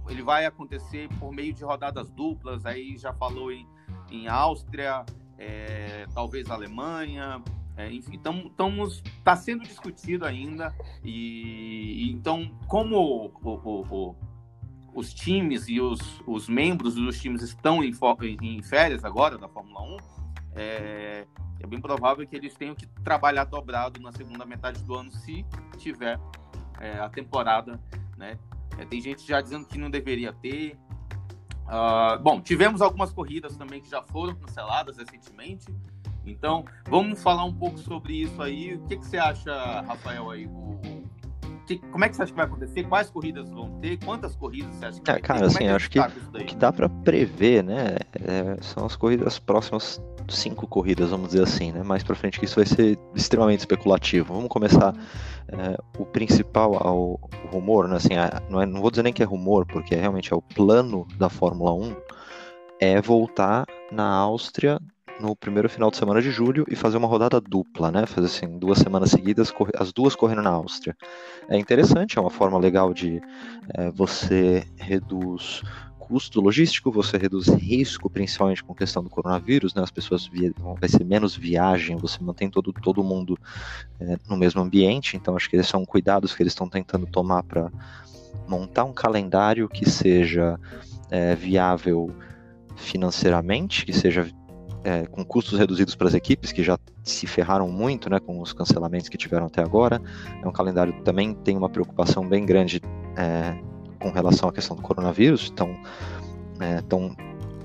[0.07, 3.67] Ele vai acontecer por meio de rodadas duplas, aí já falou em,
[4.11, 5.03] em Áustria,
[5.39, 7.43] é, talvez Alemanha,
[7.75, 14.17] é, enfim, estamos está sendo discutido ainda e, e então como o, o, o,
[14.95, 17.93] os times e os, os membros dos times estão em,
[18.43, 19.97] em férias agora da Fórmula 1,
[20.55, 21.27] é,
[21.61, 25.45] é bem provável que eles tenham que trabalhar dobrado na segunda metade do ano se
[25.79, 26.19] tiver
[26.81, 27.81] é, a temporada,
[28.17, 28.39] né?
[28.79, 30.79] É, tem gente já dizendo que não deveria ter.
[31.63, 35.67] Uh, bom, tivemos algumas corridas também que já foram canceladas recentemente.
[36.25, 38.75] Então, vamos falar um pouco sobre isso aí.
[38.75, 40.47] O que, que você acha, Rafael, aí?
[40.47, 41.02] O,
[41.67, 42.85] que, como é que você acha que vai acontecer?
[42.85, 43.99] Quais corridas vão ter?
[44.05, 45.47] Quantas corridas você acha que é, vai cara, ter?
[45.47, 50.01] assim, é acho que o que dá para prever, né, é, são as corridas próximas
[50.29, 51.83] cinco corridas, vamos dizer assim, né?
[51.83, 54.35] Mais para frente que isso vai ser extremamente especulativo.
[54.35, 54.95] Vamos começar
[55.49, 57.21] é, o principal ao
[57.51, 57.97] rumor, né?
[57.97, 60.43] Assim, a, não, é, não vou dizer nem que é rumor, porque realmente é o
[60.43, 61.97] plano da Fórmula 1
[62.81, 64.81] é voltar na Áustria
[65.23, 68.05] no primeiro final de semana de julho e fazer uma rodada dupla, né?
[68.07, 70.97] Fazer assim, duas semanas seguidas, as duas correndo na Áustria.
[71.49, 73.23] É interessante, é uma forma legal de
[73.73, 75.63] é, você reduz
[76.01, 79.83] custo logístico, você reduz risco, principalmente com a questão do coronavírus, né?
[79.83, 80.29] As pessoas
[80.81, 83.39] vai ser menos viagem, você mantém todo, todo mundo
[84.01, 87.45] é, no mesmo ambiente, então acho que esses são cuidados que eles estão tentando tomar
[87.45, 87.71] para
[88.49, 90.59] montar um calendário que seja
[91.11, 92.11] é, viável
[92.75, 94.29] financeiramente, que seja
[94.85, 98.53] é, com custos reduzidos para as equipes que já se ferraram muito né, com os
[98.53, 100.01] cancelamentos que tiveram até agora.
[100.43, 102.81] É um calendário que também tem uma preocupação bem grande
[103.17, 103.57] é,
[104.01, 105.51] com relação à questão do coronavírus.
[105.53, 105.75] Então,
[106.61, 107.15] é, então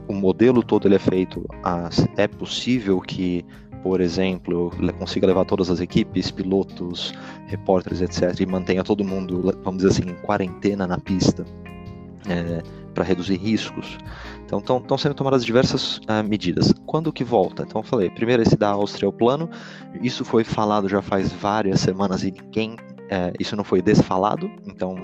[0.08, 1.44] o modelo todo ele é feito.
[1.64, 3.44] A, é possível que,
[3.82, 7.14] por exemplo, consiga levar todas as equipes, pilotos,
[7.48, 11.46] repórteres, etc., e mantenha todo mundo, vamos dizer assim, em quarentena na pista.
[12.30, 12.62] É,
[12.98, 13.96] para reduzir riscos.
[14.48, 16.74] Então estão sendo tomadas diversas uh, medidas.
[16.86, 17.64] Quando que volta?
[17.64, 19.50] Então eu falei, primeiro esse da Áustria é o plano,
[20.02, 24.96] isso foi falado já faz várias semanas e ninguém, uh, isso não foi desfalado, então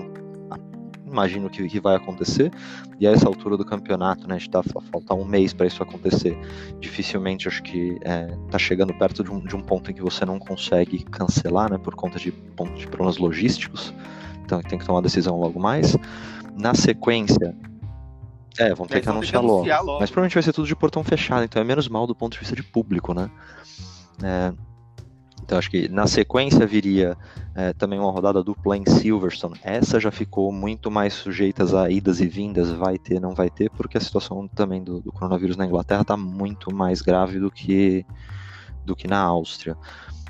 [1.14, 2.50] imagino que, que vai acontecer.
[2.98, 5.82] E a essa altura do campeonato, né, a gente tá falta um mês para isso
[5.82, 6.36] acontecer.
[6.80, 10.24] Dificilmente acho que está é, chegando perto de um, de um ponto em que você
[10.24, 12.32] não consegue cancelar, né, por conta de,
[12.76, 13.94] de problemas logísticos.
[14.44, 15.96] Então tem que tomar decisão logo mais.
[16.56, 17.54] Na sequência,
[18.58, 19.86] é, vão ter que anunciar, que anunciar logo.
[19.92, 20.00] logo.
[20.00, 22.38] Mas provavelmente vai ser tudo de portão fechado, então é menos mal do ponto de
[22.38, 23.30] vista de público, né?
[24.22, 24.52] É,
[25.42, 27.16] então acho que na sequência viria
[27.54, 29.60] é, também uma rodada dupla em Silverstone.
[29.62, 33.70] Essa já ficou muito mais sujeita a idas e vindas, vai ter, não vai ter,
[33.70, 38.06] porque a situação também do, do coronavírus na Inglaterra está muito mais grave do que,
[38.86, 39.76] do que na Áustria.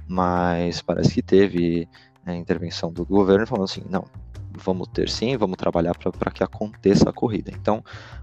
[0.07, 1.89] Mas parece que teve
[2.27, 4.05] a é, intervenção do governo falando assim, não,
[4.57, 7.51] vamos ter sim, vamos trabalhar para que aconteça a corrida.
[7.55, 7.83] Então,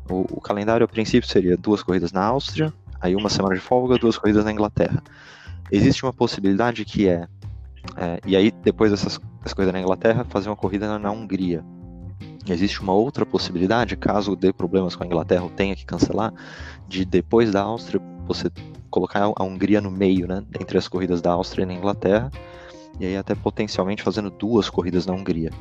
[0.10, 3.98] o, o, calendário a princípio seria duas corridas na Áustria, aí uma semana de folga,
[3.98, 5.02] duas corridas na Inglaterra.
[5.72, 7.28] Existe uma possibilidade que é,
[7.98, 9.18] é e aí depois dessas,
[9.54, 11.64] corridas na Inglaterra, fazer uma corrida na Hungria.
[12.48, 16.34] Existe uma outra possibilidade, caso dê problemas com a Inglaterra ou tenha que cancelar,
[16.88, 18.50] de depois da Áustria você
[18.90, 22.32] colocar a Hungria no meio, né, entre as corridas da Áustria e na Inglaterra,
[23.00, 25.52] e aí até potencialmente fazendo duas corridas na Hungria.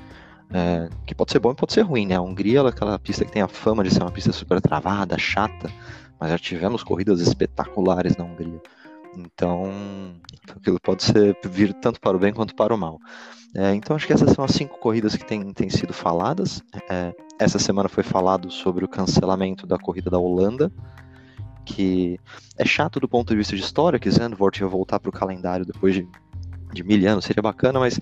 [0.53, 2.17] É, que pode ser bom e pode ser ruim, né?
[2.17, 5.17] A Hungria é aquela pista que tem a fama de ser uma pista super travada,
[5.17, 5.71] chata,
[6.19, 8.61] mas já tivemos corridas espetaculares na Hungria.
[9.17, 9.71] Então,
[10.57, 12.99] aquilo pode ser vir tanto para o bem quanto para o mal.
[13.55, 16.63] É, então, acho que essas são as cinco corridas que têm, têm sido faladas.
[16.89, 20.71] É, essa semana foi falado sobre o cancelamento da corrida da Holanda,
[21.65, 22.19] que
[22.57, 25.65] é chato do ponto de vista de história, que Zandvoort ia voltar para o calendário
[25.65, 26.07] depois de,
[26.73, 27.99] de mil anos, seria bacana, mas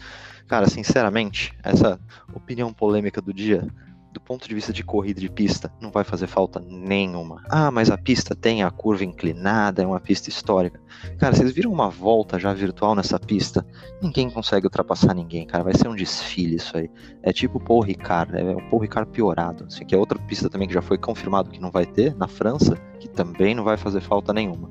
[0.48, 2.00] Cara, sinceramente, essa
[2.34, 3.68] opinião polêmica do dia,
[4.10, 7.42] do ponto de vista de corrida de pista, não vai fazer falta nenhuma.
[7.50, 10.80] Ah, mas a pista tem a curva inclinada, é uma pista histórica.
[11.18, 13.64] Cara, vocês viram uma volta já virtual nessa pista?
[14.00, 15.64] Ninguém consegue ultrapassar ninguém, cara.
[15.64, 16.90] Vai ser um desfile isso aí.
[17.22, 19.64] É tipo o Paul Ricard, é o Paul Ricard piorado.
[19.64, 22.26] Assim, que é outra pista também que já foi confirmado que não vai ter, na
[22.26, 24.70] França, que também não vai fazer falta nenhuma.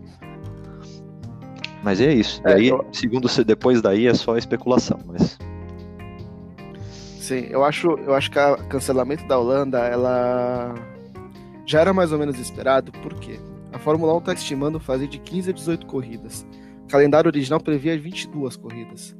[1.83, 2.41] Mas é isso.
[2.43, 2.83] É, aí, eu...
[2.91, 5.37] segundo depois daí, é só especulação, mas
[7.27, 10.73] Sim, eu acho, eu acho que o cancelamento da Holanda, ela
[11.65, 13.37] já era mais ou menos esperado, porque
[13.73, 16.47] a Fórmula 1 está estimando fazer de 15 a 18 corridas.
[16.85, 19.13] O calendário original previa 22 corridas.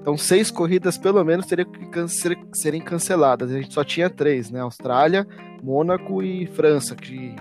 [0.00, 2.08] Então, seis corridas pelo menos teriam que
[2.54, 3.50] serem canceladas.
[3.50, 4.60] A gente só tinha três, né?
[4.60, 5.28] Austrália,
[5.62, 7.36] Mônaco e França, que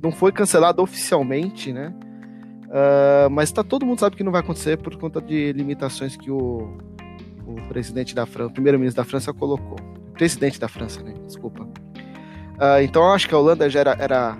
[0.00, 1.92] não foi cancelado oficialmente, né?
[2.66, 6.30] Uh, mas tá, todo mundo sabe que não vai acontecer por conta de limitações que
[6.30, 6.78] o,
[7.58, 9.76] o presidente da França, o primeiro-ministro da França colocou.
[10.12, 11.14] Presidente da França, né?
[11.26, 11.64] Desculpa.
[11.64, 14.38] Uh, então acho que a Holanda já era, era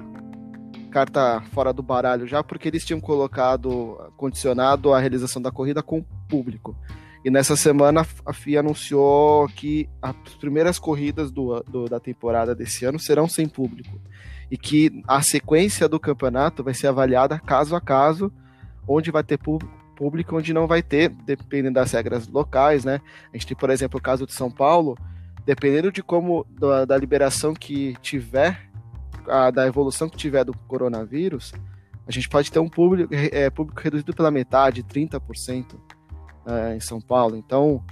[0.91, 5.99] carta fora do baralho já, porque eles tinham colocado, condicionado a realização da corrida com
[5.99, 6.75] o público.
[7.23, 12.85] E nessa semana a FIA anunciou que as primeiras corridas do, do, da temporada desse
[12.85, 14.01] ano serão sem público.
[14.51, 18.33] E que a sequência do campeonato vai ser avaliada caso a caso,
[18.87, 23.01] onde vai ter público, onde não vai ter, dependendo das regras locais, né?
[23.33, 24.97] A gente tem, por exemplo, o caso de São Paulo,
[25.45, 28.69] dependendo de como, da, da liberação que tiver,
[29.29, 31.53] a, da evolução que tiver do coronavírus,
[32.07, 35.75] a gente pode ter um público, é, público reduzido pela metade, 30%
[36.47, 37.37] é, em São Paulo.
[37.37, 37.83] Então,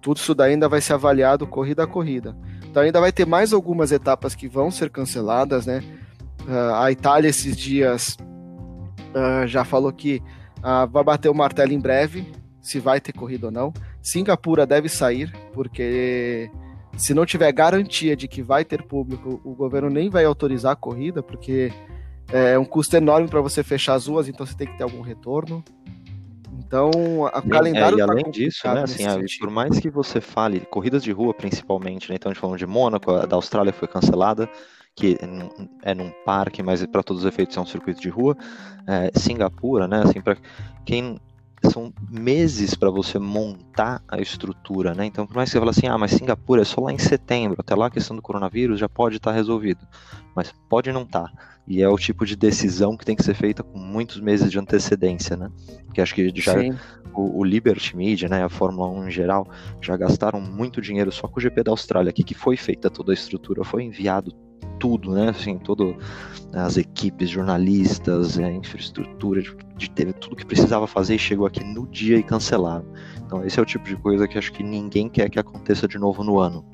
[0.00, 2.36] tudo isso daí ainda vai ser avaliado corrida a corrida.
[2.64, 5.82] Então, ainda vai ter mais algumas etapas que vão ser canceladas, né?
[6.46, 8.16] Uh, a Itália, esses dias,
[9.14, 10.22] uh, já falou que
[10.62, 12.26] uh, vai bater o martelo em breve,
[12.60, 13.72] se vai ter corrida ou não.
[14.00, 16.50] Singapura deve sair, porque
[16.96, 20.76] se não tiver garantia de que vai ter público, o governo nem vai autorizar a
[20.76, 21.72] corrida, porque
[22.32, 25.00] é um custo enorme para você fechar as ruas, então você tem que ter algum
[25.00, 25.62] retorno.
[26.72, 28.00] Então, o calendário.
[28.00, 31.12] É, e tá além disso, né, assim, ah, por mais que você fale, corridas de
[31.12, 34.48] rua principalmente, né, então a gente falando de Mônaco, a da Austrália foi cancelada,
[34.96, 35.18] que
[35.82, 38.34] é num parque, mas para todos os efeitos é um circuito de rua.
[38.86, 40.34] É, Singapura, né, assim, para
[40.86, 41.20] quem
[41.70, 45.04] são meses para você montar a estrutura, né?
[45.04, 47.56] Então, por mais que você fale assim, ah, mas Singapura é só lá em setembro,
[47.60, 49.86] até lá a questão do coronavírus já pode estar tá resolvido,
[50.34, 51.24] mas pode não estar.
[51.24, 51.51] Tá.
[51.66, 54.58] E é o tipo de decisão que tem que ser feita com muitos meses de
[54.58, 55.48] antecedência, né?
[55.94, 56.54] Que acho que já
[57.14, 59.46] o, o, Liberty Media, né, a Fórmula 1 em geral,
[59.80, 63.12] já gastaram muito dinheiro só com o GP da Austrália, aqui que foi feita toda
[63.12, 64.32] a estrutura, foi enviado
[64.78, 65.28] tudo, né?
[65.28, 65.96] Assim, todo
[66.52, 71.62] as equipes, jornalistas, a infraestrutura de, de TV, tudo que precisava fazer e chegou aqui
[71.62, 72.84] no dia e cancelaram.
[73.24, 75.98] Então esse é o tipo de coisa que acho que ninguém quer que aconteça de
[75.98, 76.64] novo no ano.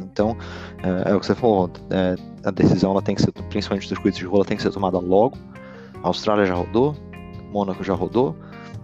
[0.00, 0.36] Então,
[0.82, 3.88] é, é o que você falou, é, a decisão ela tem que ser, principalmente dos
[3.88, 5.36] circuitos de rua, tem que ser tomada logo.
[6.02, 6.96] A Austrália já rodou,
[7.52, 8.36] Mônaco já rodou,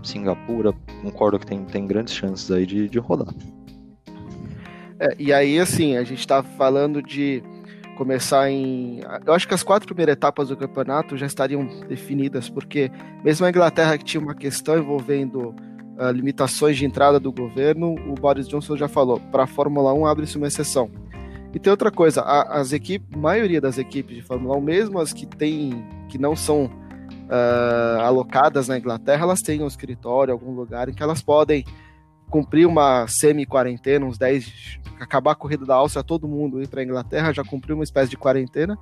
[0.03, 0.73] Singapura,
[1.03, 3.33] concordo que tem, tem grandes chances aí de, de rodar.
[4.99, 7.43] É, e aí, assim, a gente está falando de
[7.97, 9.01] começar em.
[9.25, 12.91] Eu acho que as quatro primeiras etapas do campeonato já estariam definidas, porque
[13.23, 15.55] mesmo a Inglaterra que tinha uma questão envolvendo
[15.99, 20.07] uh, limitações de entrada do governo, o Boris Johnson já falou: para a Fórmula 1
[20.07, 20.91] abre-se uma exceção.
[21.53, 25.13] E tem outra coisa, a, as equipes, maioria das equipes de Fórmula 1, mesmo as
[25.13, 30.89] que tem, que não são uh, alocadas na Inglaterra, elas têm um escritório, algum lugar
[30.89, 31.65] em que elas podem
[32.29, 36.85] cumprir uma semi-quarentena, uns 10, acabar a corrida da Áustria, todo mundo ir para a
[36.85, 38.77] Inglaterra, já cumpriu uma espécie de quarentena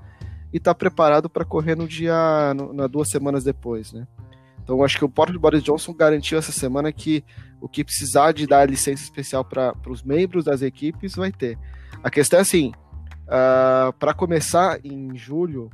[0.53, 4.07] e está preparado para correr no dia, no, na duas semanas depois, né?
[4.63, 7.25] Então acho que o próprio Boris Johnson garantiu essa semana que
[7.61, 11.59] o que precisar de dar licença especial para os membros das equipes vai ter.
[12.03, 15.71] A questão é assim, uh, ah, para começar em julho,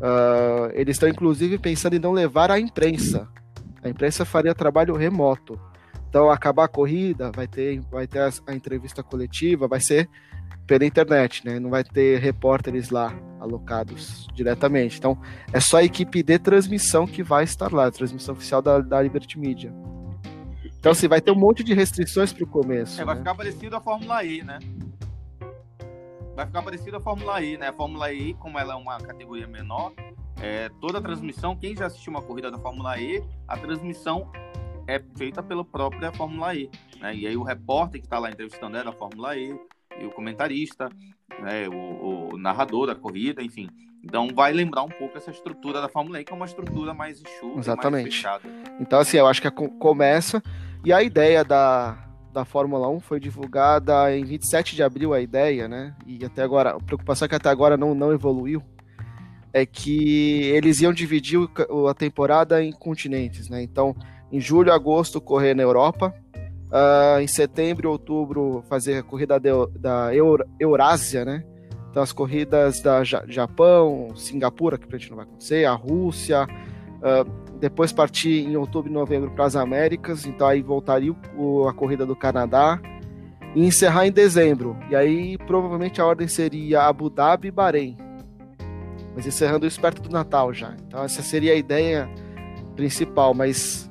[0.00, 3.28] uh, eles estão inclusive pensando em não levar a imprensa.
[3.82, 5.58] A imprensa faria trabalho remoto.
[6.08, 10.08] Então, acabar a corrida, vai ter, vai ter a, a, entrevista coletiva, vai ser
[10.70, 11.58] pela internet, né?
[11.58, 14.98] Não vai ter repórteres lá alocados diretamente.
[14.98, 15.20] Então,
[15.52, 19.02] é só a equipe de transmissão que vai estar lá, a transmissão oficial da, da
[19.02, 19.74] Liberty Media.
[20.78, 23.00] Então, assim, vai ter um monte de restrições para o começo.
[23.00, 23.20] É, vai né?
[23.20, 24.60] ficar parecido a Fórmula E, né?
[26.36, 27.66] Vai ficar parecido a Fórmula E, né?
[27.66, 29.92] A Fórmula E, como ela é uma categoria menor,
[30.40, 34.30] é, toda a transmissão, quem já assistiu uma corrida da Fórmula E, a transmissão
[34.86, 36.70] é feita pela própria Fórmula E.
[37.00, 37.16] Né?
[37.16, 39.58] E aí o repórter que está lá entrevistando é da Fórmula E, e
[40.04, 40.88] o comentarista,
[41.40, 41.68] né?
[41.68, 43.68] o, o, narrador da corrida, enfim.
[44.02, 47.20] Então vai lembrar um pouco essa estrutura da Fórmula E, que é uma estrutura mais
[47.20, 48.02] enxuta, Exatamente.
[48.02, 48.42] mais fechada.
[48.80, 50.42] Então, assim, eu acho que começa.
[50.84, 55.68] E a ideia da, da Fórmula 1 foi divulgada em 27 de abril, a ideia,
[55.68, 55.94] né?
[56.06, 58.62] E até agora, a preocupação é que até agora não, não evoluiu.
[59.52, 61.38] É que eles iam dividir
[61.88, 63.62] a temporada em continentes, né?
[63.62, 63.94] Então,
[64.30, 66.14] em julho, agosto, correr na Europa.
[66.70, 71.44] Uh, em setembro outubro, fazer a corrida de, da Eur, Eurásia, né?
[71.90, 76.46] Então, as corridas da Japão, Singapura, que a gente não vai acontecer, a Rússia.
[76.98, 80.24] Uh, depois partir em outubro e novembro para as Américas.
[80.24, 82.80] Então, aí voltaria o, a corrida do Canadá.
[83.54, 84.76] e encerrar em dezembro.
[84.88, 87.96] E aí provavelmente a ordem seria Abu Dhabi e Bahrein.
[89.14, 90.74] Mas encerrando isso perto do Natal já.
[90.86, 92.08] Então essa seria a ideia
[92.76, 93.89] principal, mas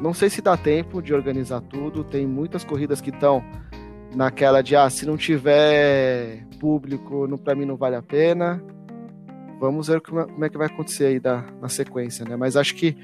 [0.00, 2.02] não sei se dá tempo de organizar tudo.
[2.02, 3.44] Tem muitas corridas que estão
[4.14, 8.62] naquela de ah, se não tiver público, para mim não vale a pena.
[9.60, 12.34] Vamos ver como é que vai acontecer aí da, na sequência, né?
[12.34, 12.96] Mas acho que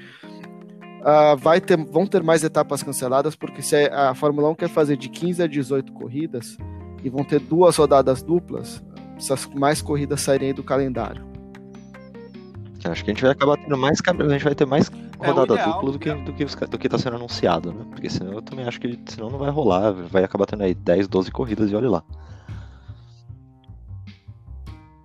[1.01, 4.97] uh, vai ter, vão ter mais etapas canceladas, porque se a Fórmula 1 quer fazer
[4.97, 6.57] de 15 a 18 corridas
[7.03, 8.83] e vão ter duas rodadas duplas,
[9.15, 11.27] essas mais corridas saírem do calendário.
[12.83, 15.65] Acho que a gente vai acabar tendo mais a gente vai ter mais rodada é
[15.65, 17.85] dupla do que, do que do que tá sendo anunciado, né?
[17.89, 21.07] Porque senão eu também acho que senão não vai rolar, vai acabar tendo aí 10,
[21.07, 22.03] 12 corridas e olha lá.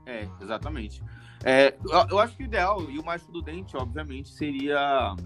[0.06, 1.02] É, exatamente.
[1.44, 1.74] É,
[2.10, 5.16] eu acho que o ideal e o mais prudente, obviamente, seria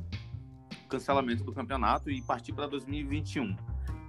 [0.88, 3.56] cancelamento do campeonato e partir para 2021.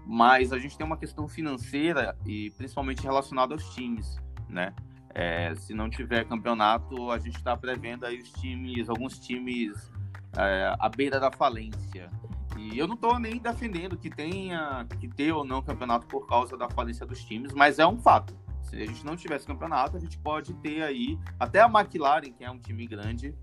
[0.06, 4.18] Mas a gente tem uma questão financeira e principalmente relacionada aos times,
[4.48, 4.74] né?
[5.14, 9.92] É, se não tiver campeonato, a gente está prevendo aí os times, alguns times
[10.38, 12.10] é, à beira da falência.
[12.58, 16.58] E eu não estou nem defendendo que tenha que ter ou não campeonato por causa
[16.58, 18.36] da falência dos times, mas é um fato.
[18.64, 21.18] Se a gente não tivesse campeonato, a gente pode ter aí.
[21.40, 23.34] Até a McLaren, que é um time grande,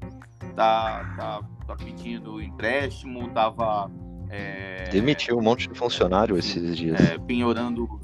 [0.54, 3.90] tá, tá, tá pedindo empréstimo, tava.
[4.28, 7.00] É, Demitiu um monte de funcionário esses dias.
[7.00, 8.00] É, penhorando.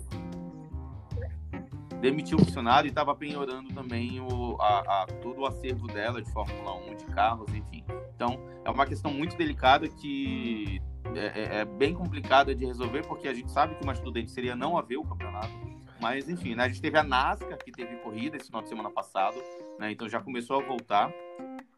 [2.00, 6.30] Demitiu o funcionário e estava penhorando também o, a, a, todo o acervo dela de
[6.30, 7.84] Fórmula 1, de carros, enfim.
[8.14, 10.80] Então, é uma questão muito delicada que
[11.14, 14.56] é, é, é bem complicada de resolver, porque a gente sabe que uma estudante seria
[14.56, 15.70] não haver o campeonato
[16.00, 16.64] mas, enfim, né?
[16.64, 19.36] a gente teve a NASCAR, que teve corrida esse final de semana passado,
[19.78, 19.92] né?
[19.92, 21.12] Então já começou a voltar.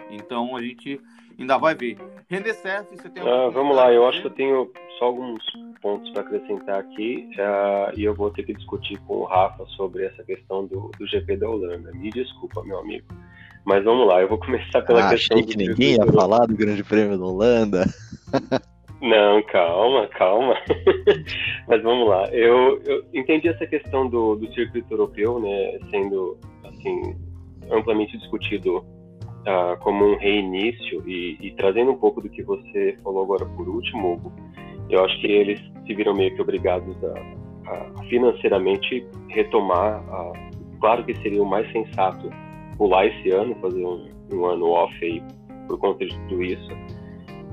[0.08, 1.00] Então a gente
[1.42, 1.98] ainda vai ver.
[2.28, 5.42] Render certo, você tem ah, Vamos lá, eu acho que eu tenho só alguns
[5.80, 10.04] pontos para acrescentar aqui uh, e eu vou ter que discutir com o Rafa sobre
[10.06, 11.92] essa questão do, do GP da Holanda.
[11.92, 13.06] Me desculpa, meu amigo.
[13.64, 15.36] Mas vamos lá, eu vou começar pela ah, questão.
[15.36, 17.84] Achei que ninguém ia falar do Grande Prêmio da Holanda.
[19.00, 20.54] Não, calma, calma.
[21.66, 22.28] Mas vamos lá.
[22.28, 27.16] Eu, eu entendi essa questão do, do circuito europeu, né, sendo assim
[27.68, 28.84] amplamente discutido
[29.42, 33.68] uh, como um reinício e, e, trazendo um pouco do que você falou agora por
[33.68, 34.32] último, Hugo,
[34.90, 40.02] eu acho que eles se viram meio que obrigados a, a financeiramente retomar.
[40.10, 40.32] A,
[40.80, 42.30] claro que seria o mais sensato
[42.76, 45.22] pular esse ano, fazer um, um ano off aí
[45.68, 46.72] por conta de tudo isso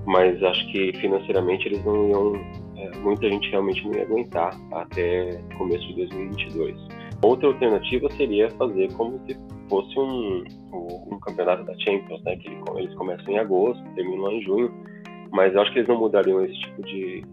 [0.09, 2.35] mas acho que financeiramente eles não iam,
[2.77, 6.75] é, muita gente realmente não ia aguentar até começo de 2022.
[7.21, 9.37] Outra alternativa seria fazer como se
[9.69, 10.43] fosse um,
[10.73, 14.73] um, um campeonato da Champions, né, que eles começam em agosto, terminam em junho,
[15.31, 17.23] mas acho que eles não mudariam esse tipo de,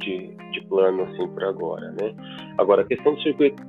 [0.00, 2.14] de, de plano assim por agora, né?
[2.58, 3.62] Agora a questão do circuito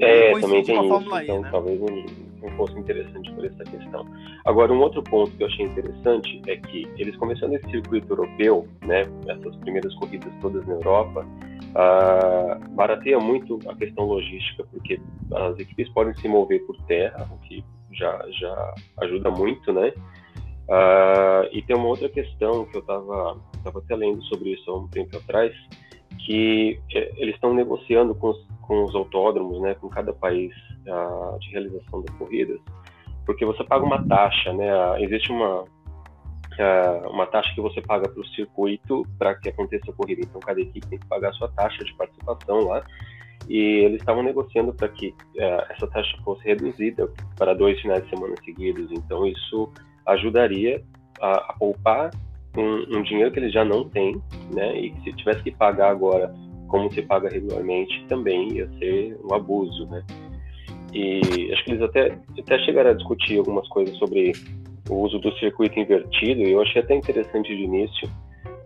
[0.00, 1.48] é, também tem isso, então né?
[1.50, 2.04] talvez não,
[2.42, 4.06] não fosse interessante por essa questão.
[4.44, 8.66] Agora, um outro ponto que eu achei interessante é que eles começando esse circuito europeu,
[8.82, 15.00] né, essas primeiras corridas todas na Europa, uh, barateia muito a questão logística, porque
[15.34, 19.92] as equipes podem se mover por terra, o que já, já ajuda muito, né?
[20.68, 24.78] Uh, e tem uma outra questão que eu estava tava até lendo sobre isso há
[24.78, 25.52] um tempo atrás,
[26.24, 30.52] que é, eles estão negociando com os, com os autódromos, né, com cada país
[30.86, 32.60] uh, de realização das corridas,
[33.24, 34.68] porque você paga uma taxa, né?
[35.02, 39.94] Existe uma uh, uma taxa que você paga para o circuito para que aconteça a
[39.94, 40.22] corrida.
[40.22, 42.84] Então cada equipe tem que pagar a sua taxa de participação lá.
[43.48, 48.10] E eles estavam negociando para que uh, essa taxa fosse reduzida para dois finais de
[48.10, 48.90] semana seguidos.
[48.92, 49.72] Então isso
[50.06, 50.82] ajudaria
[51.20, 52.10] a, a poupar
[52.56, 54.20] um, um, dinheiro que eles já não têm,
[54.54, 54.78] né?
[54.78, 56.34] E que se tivesse que pagar agora
[56.68, 60.04] como se paga regularmente, também ia ser um abuso, né?
[60.92, 64.32] E acho que eles até, até chegaram a discutir algumas coisas sobre
[64.88, 68.08] o uso do circuito invertido, e eu achei até interessante de início,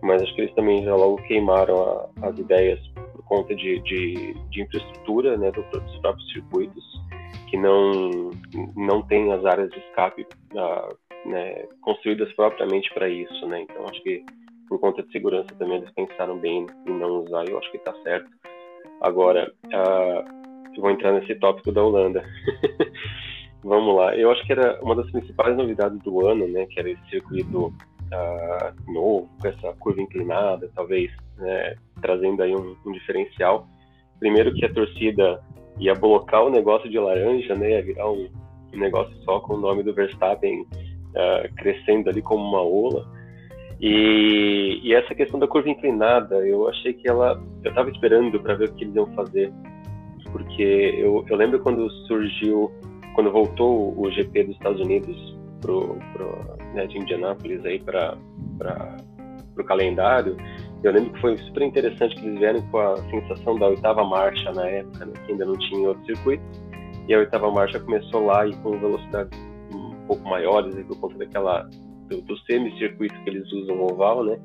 [0.01, 2.79] mas acho que eles também já logo queimaram a, as ideias
[3.13, 6.83] por conta de, de, de infraestrutura né, dos próprios circuitos,
[7.49, 8.31] que não,
[8.75, 13.47] não tem as áreas de escape uh, né, construídas propriamente para isso.
[13.47, 13.61] Né?
[13.61, 14.25] Então, acho que
[14.67, 17.93] por conta de segurança também eles pensaram bem em não usar, eu acho que está
[18.03, 18.29] certo.
[19.01, 22.23] Agora, uh, vou entrar nesse tópico da Holanda.
[23.63, 24.15] Vamos lá.
[24.15, 26.65] Eu acho que era uma das principais novidades do ano, né?
[26.67, 32.75] Que era esse circuito uh, novo, com essa curva inclinada, talvez, né, trazendo aí um,
[32.85, 33.67] um, diferencial.
[34.19, 35.41] Primeiro que a torcida
[35.79, 37.71] ia blocar o negócio de laranja, né?
[37.71, 38.29] Ia virar um,
[38.73, 43.09] um negócio só com o nome do Verstappen uh, crescendo ali como uma ola.
[43.85, 47.37] E, e, essa questão da curva inclinada, eu achei que ela.
[47.65, 49.51] Eu estava esperando para ver o que eles iam fazer,
[50.31, 52.71] porque eu, eu lembro quando surgiu,
[53.13, 58.15] quando voltou o GP dos Estados Unidos pro, pro né, de Indianápolis aí para
[59.59, 60.37] o calendário,
[60.81, 64.49] eu lembro que foi super interessante que eles vieram com a sensação da oitava marcha
[64.53, 66.43] na época, né, que ainda não tinha outro circuito,
[67.05, 69.37] e a oitava marcha começou lá e com velocidades
[69.73, 71.67] um pouco maiores, por conta daquela
[72.13, 74.37] do, do semicircuito que eles usam oval, né?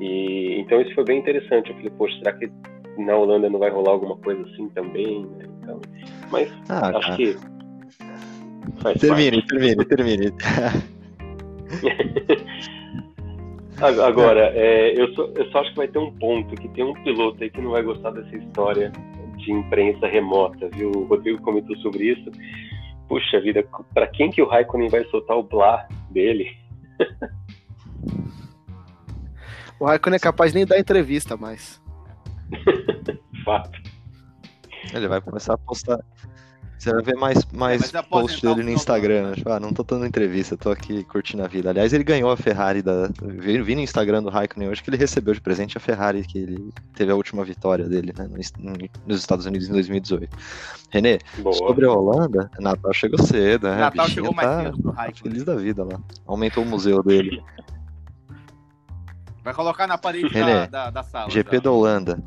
[0.00, 1.70] E então isso foi bem interessante.
[1.70, 2.50] Eu falei, poxa, será que
[2.98, 5.24] na Holanda não vai rolar alguma coisa assim também?
[5.24, 5.46] Né?
[5.62, 5.80] Então,
[6.30, 7.16] mas ah, acho cara.
[7.16, 7.36] que
[8.98, 10.32] termine, termine, termine.
[13.80, 16.94] Agora, é, eu, só, eu só acho que vai ter um ponto, que tem um
[17.02, 18.92] piloto aí que não vai gostar dessa história
[19.38, 20.90] de imprensa remota, viu?
[20.90, 22.30] O Rodrigo comentou sobre isso.
[23.08, 26.61] Puxa vida, para quem que o Raikkonen vai soltar o blá dele?
[29.78, 31.80] o Raikkonen é capaz de nem dar entrevista mais.
[33.44, 33.80] Fato.
[34.92, 35.98] Ele vai começar a postar.
[36.82, 39.34] Você vai ver mais, mais é, posts dele no Instagram.
[39.34, 41.70] Tipo, ah, não tô dando entrevista, tô aqui curtindo a vida.
[41.70, 43.08] Aliás, ele ganhou a Ferrari da.
[43.22, 46.38] Vi, vi no Instagram do Raikkonen hoje que ele recebeu de presente a Ferrari, que
[46.38, 48.28] ele teve a última vitória dele, né,
[49.06, 50.36] nos Estados Unidos em 2018.
[50.90, 51.54] Renê, Boa.
[51.54, 53.76] sobre a Holanda, Natal chegou cedo, né?
[53.76, 55.22] Natal chegou mais tá, cedo pro Raikkonen.
[55.22, 56.00] Feliz da vida lá.
[56.26, 57.40] Aumentou o museu dele.
[59.44, 61.30] Vai colocar na parede Renê, da, da, da sala.
[61.30, 62.18] GP da Holanda.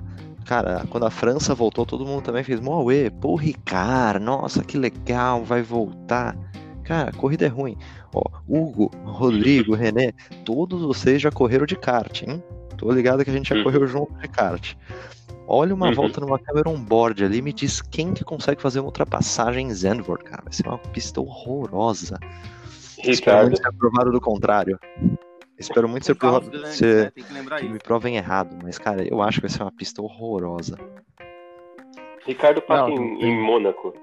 [0.45, 5.43] Cara, quando a França voltou, todo mundo também fez Moe, pô, Ricard, nossa, que legal,
[5.43, 6.37] vai voltar.
[6.83, 7.75] Cara, corrida é ruim.
[8.13, 10.13] Ó, Hugo, Rodrigo, René,
[10.45, 12.43] todos vocês já correram de kart, hein?
[12.77, 13.63] Tô ligado que a gente já uhum.
[13.63, 14.75] correu junto de kart.
[15.47, 15.93] Olha uma uhum.
[15.93, 20.23] volta numa câmera on-board ali me diz quem que consegue fazer uma ultrapassagem em Zandvoort,
[20.23, 20.43] cara.
[20.43, 22.19] Vai ser uma pista horrorosa.
[22.99, 23.53] Ricardo.
[23.53, 24.79] Espero aprovado do contrário.
[25.57, 27.13] Espero muito ser, grandes, ser...
[27.15, 27.59] Né?
[27.59, 30.77] que, me provem errado, mas cara, eu acho que vai ser uma pista horrorosa.
[32.25, 33.93] Ricardo passa em, em Mônaco.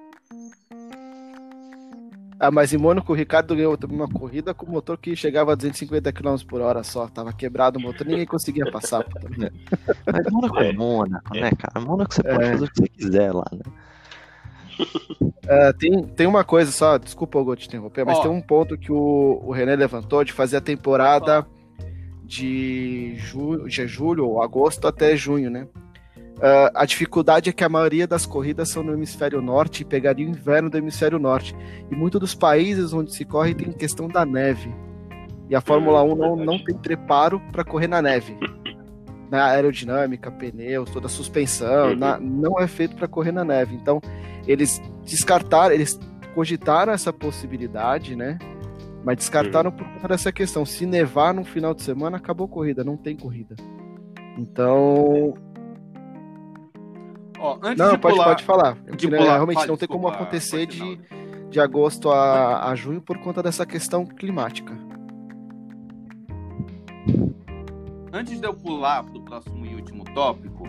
[2.42, 5.54] Ah, mas em Mônaco o Ricardo ganhou uma corrida com o motor que chegava a
[5.54, 7.06] 250 km por hora só.
[7.06, 9.02] Tava quebrado o motor, ninguém conseguia passar.
[9.02, 9.52] É.
[10.12, 11.84] Mas Mônaco é Mônaco, né, cara?
[11.84, 12.50] Mônaco você pode é.
[12.52, 13.62] fazer o que você quiser lá, né?
[15.44, 18.22] Uh, tem, tem uma coisa só, desculpa eu te interromper, mas oh.
[18.22, 21.44] tem um ponto que o, o René levantou de fazer a temporada
[22.24, 25.66] de, julho, de julho ou agosto até junho, né?
[26.38, 30.26] Uh, a dificuldade é que a maioria das corridas são no hemisfério norte e pegaria
[30.26, 31.54] o inverno do hemisfério norte.
[31.90, 34.74] E muitos dos países onde se corre tem questão da neve.
[35.48, 38.36] E a Fórmula 1 não, não tem preparo para correr na neve.
[39.30, 41.96] Na aerodinâmica, pneus, toda a suspensão, uhum.
[41.96, 43.74] na, não é feito para correr na neve.
[43.74, 44.00] Então,
[44.46, 45.98] eles descartaram, eles
[46.34, 48.38] cogitaram essa possibilidade, né?
[49.04, 49.76] Mas descartaram uhum.
[49.76, 50.64] por conta dessa questão.
[50.64, 53.56] Se nevar no final de semana, acabou a corrida, não tem corrida.
[54.38, 55.34] Então.
[57.38, 58.76] Ó, não, pode, pular, pode falar.
[58.96, 61.00] De pular, realmente fale, não tem como acontecer de,
[61.50, 64.72] de agosto a, a junho por conta dessa questão climática.
[68.12, 70.64] Antes de eu pular para o próximo e último tópico,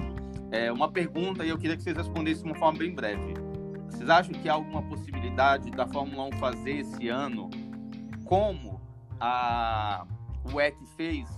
[0.50, 3.43] é uma pergunta e eu queria que vocês respondessem de uma forma bem breve.
[4.04, 7.50] Vocês acham que há alguma possibilidade da Fórmula 1 fazer esse ano
[8.26, 8.82] como
[9.18, 10.06] a
[10.52, 11.30] o EC fez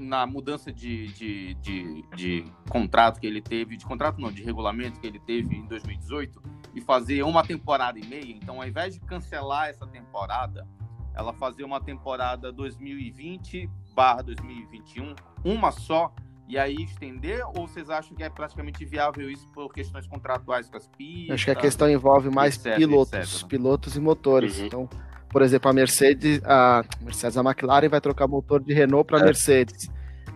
[0.00, 4.98] na mudança de, de, de, de, contrato que ele teve, de contrato não, de regulamento
[4.98, 6.42] que ele teve em 2018
[6.74, 8.32] e fazer uma temporada e meia.
[8.32, 10.66] Então, ao invés de cancelar essa temporada,
[11.14, 16.12] ela fazer uma temporada 2020 barra 2021, uma só,
[16.48, 17.42] e aí estender?
[17.56, 21.34] Ou vocês acham que é praticamente viável isso por questões contratuais com as pistas?
[21.34, 23.48] Acho que a questão envolve mais etc, pilotos, etc.
[23.48, 24.58] pilotos e motores.
[24.58, 24.66] Uhum.
[24.66, 24.88] Então,
[25.30, 29.24] por exemplo, a Mercedes, a Mercedes, a McLaren vai trocar motor de Renault para é.
[29.24, 29.90] Mercedes.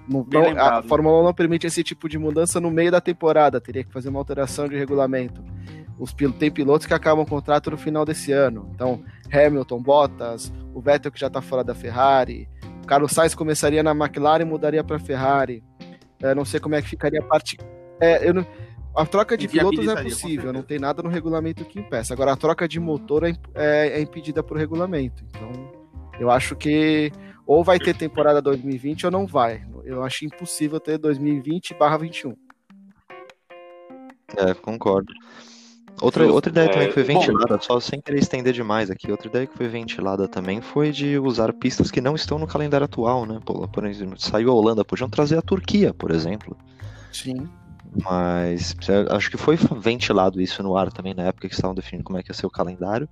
[0.09, 0.25] Não,
[0.57, 3.93] a Fórmula 1 não permite esse tipo de mudança no meio da temporada, teria que
[3.93, 5.43] fazer uma alteração de regulamento.
[5.99, 8.71] Os, tem pilotos que acabam o contrato no final desse ano.
[8.75, 9.03] Então,
[9.33, 12.49] Hamilton, Bottas, o Vettel que já está fora da Ferrari,
[12.87, 15.63] Carlos Sainz começaria na McLaren e mudaria para a Ferrari.
[16.21, 17.59] É, não sei como é que ficaria a parte.
[18.01, 18.47] É, eu não...
[18.95, 22.15] A troca de pilotos é possível, não tem nada no regulamento que impeça.
[22.15, 25.23] Agora, a troca de motor é, é, é impedida por regulamento.
[25.29, 25.71] Então,
[26.19, 27.13] eu acho que
[27.47, 29.65] ou vai ter temporada 2020 ou não vai.
[29.85, 32.35] Eu acho impossível ter 2020/21.
[34.37, 35.13] É, concordo.
[36.01, 39.29] Outra, outra ideia também que foi é, ventilada, só sem querer estender demais aqui, outra
[39.29, 43.25] ideia que foi ventilada também foi de usar pistas que não estão no calendário atual,
[43.25, 43.41] né?
[43.45, 46.57] Por, por exemplo, saiu a Holanda, podiam trazer a Turquia, por exemplo.
[47.13, 47.49] Sim.
[48.05, 48.77] Mas
[49.11, 52.23] acho que foi ventilado isso no ar também na época que estavam definindo como é
[52.23, 53.09] que ia ser o calendário.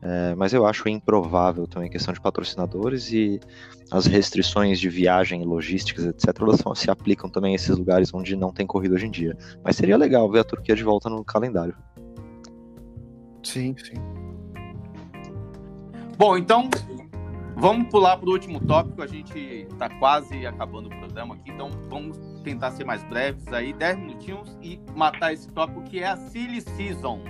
[0.00, 3.40] É, mas eu acho improvável também a questão de patrocinadores e
[3.90, 8.36] as restrições de viagem, logísticas, etc., elas só se aplicam também a esses lugares onde
[8.36, 9.36] não tem corrida hoje em dia.
[9.64, 11.74] Mas seria legal ver a Turquia de volta no calendário.
[13.44, 13.94] Sim, sim.
[16.16, 16.68] Bom, então
[17.56, 19.02] vamos pular para o último tópico.
[19.02, 23.72] A gente está quase acabando o programa aqui, então vamos tentar ser mais breves aí,
[23.72, 27.20] 10 minutinhos e matar esse tópico que é a Silly Season.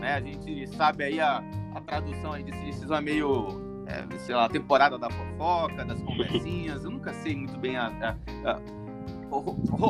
[0.00, 0.14] Né?
[0.14, 1.42] A gente sabe aí a,
[1.74, 6.00] a tradução aí de Silly Season é meio é, sei lá, temporada da fofoca, das
[6.02, 6.84] conversinhas.
[6.84, 7.88] Eu nunca sei muito bem a.
[7.88, 8.60] a, a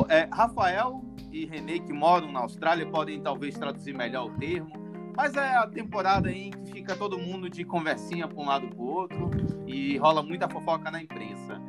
[0.09, 4.82] é, Rafael e Renê, que moram na Austrália, podem talvez traduzir melhor o termo.
[5.15, 8.81] Mas é a temporada em que fica todo mundo de conversinha para um lado para
[8.81, 9.29] o outro
[9.67, 11.61] e rola muita fofoca na imprensa.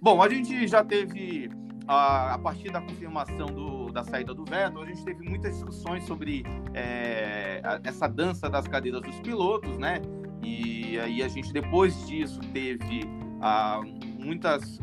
[0.00, 1.50] Bom, a gente já teve,
[1.88, 6.04] a, a partir da confirmação do, da saída do veto, a gente teve muitas discussões
[6.04, 10.00] sobre é, essa dança das cadeiras dos pilotos, né?
[10.42, 13.02] E aí a gente, depois disso, teve
[13.40, 13.80] ah,
[14.18, 14.78] muitas,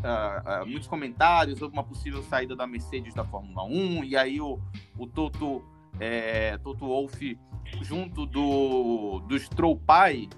[0.66, 4.04] muitos comentários sobre uma possível saída da Mercedes da Fórmula 1.
[4.04, 4.60] E aí o,
[4.98, 5.64] o Toto,
[6.00, 7.38] é, Toto Wolff,
[7.82, 10.30] junto do, do Stroll pai,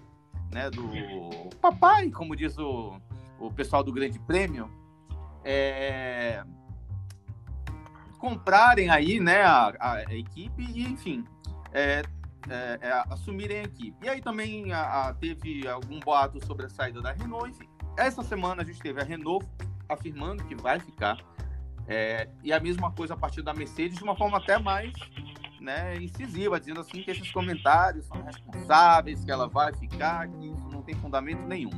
[0.51, 0.89] né, do
[1.61, 2.99] papai, como diz o,
[3.39, 4.69] o pessoal do Grande Prêmio,
[5.43, 6.43] é,
[8.19, 11.25] comprarem aí né, a, a equipe e, enfim,
[11.73, 12.03] é,
[12.49, 13.97] é, é, assumirem a equipe.
[14.05, 17.49] E aí também a, a, teve algum boato sobre a saída da Renault.
[17.49, 17.67] Enfim,
[17.97, 19.45] essa semana a gente teve a Renault
[19.89, 21.17] afirmando que vai ficar.
[21.87, 24.93] É, e a mesma coisa a partir da Mercedes, de uma forma até mais
[25.63, 30.69] né, incisiva, dizendo assim que esses comentários são responsáveis, que ela vai ficar, que isso
[30.69, 31.71] não tem fundamento nenhum.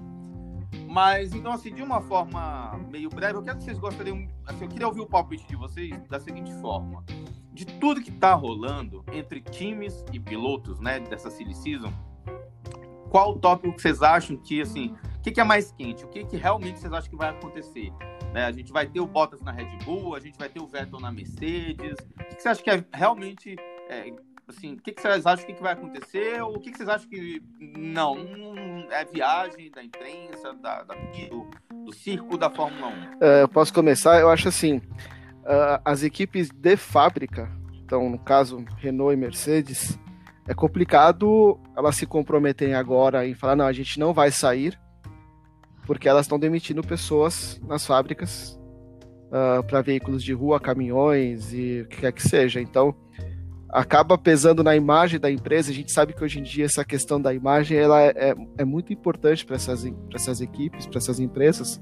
[0.90, 4.28] Mas, então, assim, de uma forma meio breve, eu quero que vocês gostariam.
[4.46, 7.04] Assim, eu queria ouvir o palpite de vocês da seguinte forma
[7.56, 11.92] de tudo que está rolando entre times e pilotos, né, dessa silly season,
[13.10, 16.04] qual o tópico que vocês acham que, assim, o que, que, é mais quente?
[16.04, 17.94] O que, que realmente vocês acham que vai acontecer?
[18.34, 20.68] Né, a gente vai ter o Bottas na Red Bull, a gente vai ter o
[20.68, 21.96] Vettel na Mercedes.
[22.14, 23.56] O que, que você acha que é realmente,
[23.90, 24.14] é,
[24.48, 26.42] assim, o que, que vocês acham que, que vai acontecer?
[26.42, 27.42] Ou o que, que vocês acham que
[27.78, 28.18] não,
[28.92, 30.96] é viagem da imprensa, da, da
[31.30, 31.50] do,
[31.86, 33.24] do circo da Fórmula 1?
[33.24, 34.20] É, eu posso começar?
[34.20, 37.52] Eu acho assim, uh, as equipes de fábrica,
[37.84, 40.00] então no caso Renault e Mercedes,
[40.48, 44.80] é complicado elas se comprometerem agora em falar, não, a gente não vai sair,
[45.86, 48.60] porque elas estão demitindo pessoas nas fábricas
[49.28, 52.60] uh, para veículos de rua, caminhões e o que quer que seja.
[52.60, 52.96] Então,
[53.70, 55.72] acaba pesando na imagem da empresa.
[55.72, 58.66] A gente sabe que hoje em dia essa questão da imagem ela é, é, é
[58.66, 61.82] muito importante para essas, essas equipes, para essas empresas,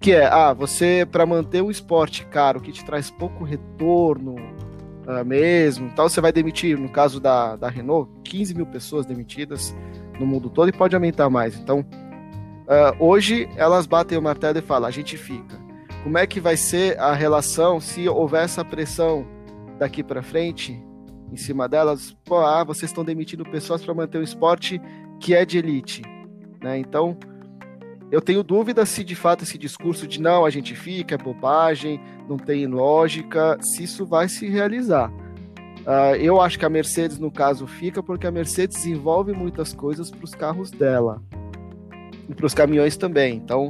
[0.00, 5.24] que é, ah, você para manter o esporte caro, que te traz pouco retorno uh,
[5.24, 9.74] mesmo, tal, você vai demitir, no caso da, da Renault, 15 mil pessoas demitidas
[10.18, 11.56] no mundo todo e pode aumentar mais.
[11.56, 15.62] Então, uh, hoje elas batem o martelo e falam, a gente fica.
[16.02, 19.26] Como é que vai ser a relação se houver essa pressão
[19.78, 20.80] daqui para frente
[21.32, 22.16] em cima delas?
[22.24, 24.80] Pô, ah, vocês estão demitindo pessoas para manter o esporte
[25.20, 26.02] que é de elite,
[26.62, 26.78] né?
[26.78, 27.16] Então,
[28.10, 32.00] eu tenho dúvida se de fato esse discurso de não, a gente fica, é bobagem,
[32.28, 35.10] não tem lógica, se isso vai se realizar.
[35.10, 40.10] Uh, eu acho que a Mercedes, no caso, fica porque a Mercedes desenvolve muitas coisas
[40.10, 41.22] para os carros dela
[42.28, 43.36] e para os caminhões também.
[43.36, 43.68] Então,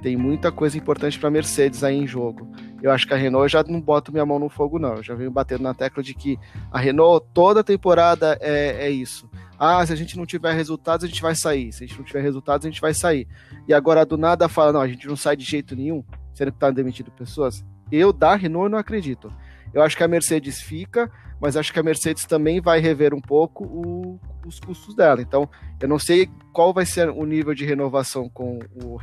[0.00, 2.48] tem muita coisa importante para a Mercedes aí em jogo.
[2.82, 4.96] Eu acho que a Renault já não boto minha mão no fogo, não.
[4.96, 6.36] Eu já venho batendo na tecla de que
[6.70, 9.30] a Renault, toda temporada é, é isso.
[9.56, 11.72] Ah, se a gente não tiver resultados, a gente vai sair.
[11.72, 13.28] Se a gente não tiver resultados, a gente vai sair.
[13.68, 16.02] E agora do nada fala, não, a gente não sai de jeito nenhum,
[16.34, 17.64] sendo que tá demitido pessoas.
[17.90, 19.32] Eu, da Renault, não acredito.
[19.72, 21.08] Eu acho que a Mercedes fica,
[21.40, 25.22] mas acho que a Mercedes também vai rever um pouco o, os custos dela.
[25.22, 25.48] Então,
[25.80, 28.98] eu não sei qual vai ser o nível de renovação com o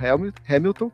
[0.48, 0.92] Hamilton.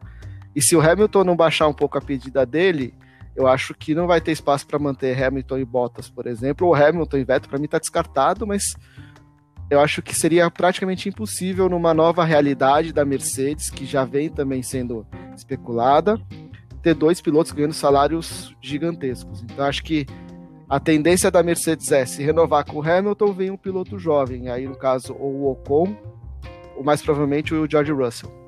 [0.55, 2.93] E se o Hamilton não baixar um pouco a pedida dele,
[3.35, 6.67] eu acho que não vai ter espaço para manter Hamilton e Bottas, por exemplo.
[6.67, 8.75] O Hamilton e Vettel, para mim, está descartado, mas
[9.69, 14.63] eu acho que seria praticamente impossível numa nova realidade da Mercedes, que já vem também
[14.63, 16.17] sendo especulada,
[16.81, 19.43] ter dois pilotos ganhando salários gigantescos.
[19.43, 20.05] Então acho que
[20.69, 24.65] a tendência da Mercedes é se renovar com o Hamilton, vem um piloto jovem, aí
[24.65, 25.95] no caso ou o Ocon,
[26.75, 28.44] ou mais provavelmente o George Russell.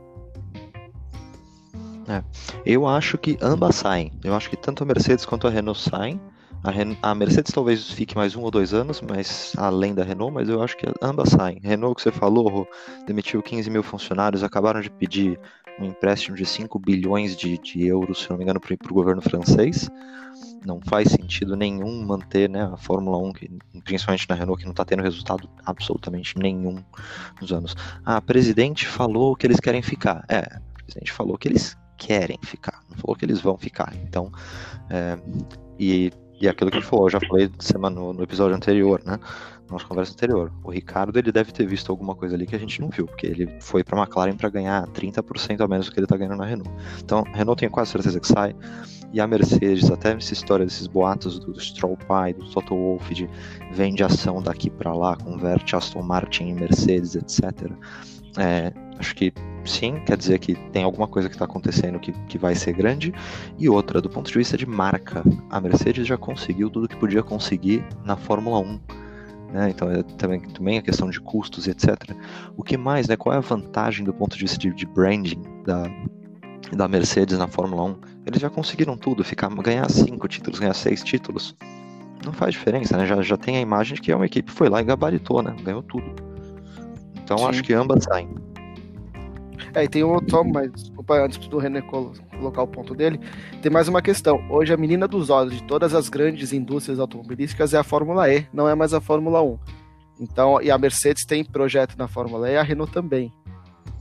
[2.07, 2.23] É,
[2.65, 4.11] eu acho que ambas saem.
[4.23, 6.19] Eu acho que tanto a Mercedes quanto a Renault saem.
[6.63, 10.33] A, Ren a, Mercedes talvez fique mais um ou dois anos, mas além da Renault,
[10.33, 11.59] mas eu acho que ambas saem.
[11.61, 12.67] Renault que você falou,
[13.05, 15.39] demitiu 15 mil funcionários, acabaram de pedir
[15.79, 19.21] um empréstimo de 5 bilhões de, de euros, se não me engano, para o governo
[19.21, 19.89] francês.
[20.65, 23.51] Não faz sentido nenhum manter né, a Fórmula 1, que,
[23.83, 26.83] principalmente na Renault, que não está tendo resultado absolutamente nenhum
[27.39, 27.75] nos anos.
[28.03, 30.25] Ah, presidente falou que eles querem ficar.
[30.27, 33.93] É, o presidente falou que eles querem ficar, não falou que eles vão ficar.
[34.03, 34.31] Então,
[34.89, 35.17] é,
[35.79, 39.19] e, e aquilo que ele falou, eu já falei semana, no, no episódio anterior, né?
[39.69, 40.51] nossa conversa anterior.
[40.63, 43.27] O Ricardo ele deve ter visto alguma coisa ali que a gente não viu, porque
[43.27, 46.37] ele foi para a McLaren para ganhar 30% a menos do que ele está ganhando
[46.37, 46.71] na Renault.
[47.03, 48.55] Então, Renault tem quase certeza que sai.
[49.13, 53.29] E a Mercedes, até essa história desses boatos do Stroll Pai, do Toto Wolff, de
[53.71, 57.71] vende ação daqui para lá, converte Aston Martin em Mercedes, etc.
[58.37, 59.33] É, acho que
[59.67, 63.13] sim, quer dizer que tem alguma coisa que está acontecendo que, que vai ser grande.
[63.57, 67.23] E outra, do ponto de vista de marca, a Mercedes já conseguiu tudo que podia
[67.23, 68.79] conseguir na Fórmula 1
[69.51, 69.69] né?
[69.69, 72.11] Então é também, também a questão de custos e etc.
[72.55, 73.15] O que mais, né?
[73.15, 75.83] Qual é a vantagem do ponto de vista de, de branding da,
[76.73, 77.95] da Mercedes na Fórmula 1?
[78.25, 81.55] Eles já conseguiram tudo, ficar, ganhar cinco títulos, ganhar seis títulos.
[82.25, 83.05] Não faz diferença, né?
[83.05, 85.41] Já, já tem a imagem de que é uma equipe que foi lá e gabaritou,
[85.41, 85.55] né?
[85.63, 86.05] Ganhou tudo.
[87.23, 87.45] Então Sim.
[87.45, 88.29] acho que ambas saem.
[89.73, 93.19] É, e tem um outro, mas desculpa, antes do René colocar o ponto dele,
[93.61, 94.43] tem mais uma questão.
[94.49, 98.47] Hoje a menina dos olhos de todas as grandes indústrias automobilísticas é a Fórmula E,
[98.53, 99.59] não é mais a Fórmula 1.
[100.19, 103.31] Então, e a Mercedes tem projeto na Fórmula E, a Renault também.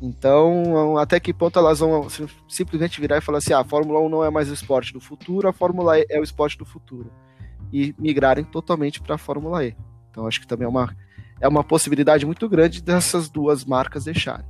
[0.00, 2.07] Então, até que ponto elas vão
[2.48, 5.00] simplesmente virar e falar assim: ah, a Fórmula 1 não é mais o esporte do
[5.00, 7.11] futuro, a Fórmula E é o esporte do futuro.
[7.72, 9.74] E migrarem totalmente para a Fórmula E.
[10.11, 10.94] Então, acho que também é uma,
[11.40, 14.46] é uma possibilidade muito grande dessas duas marcas deixarem.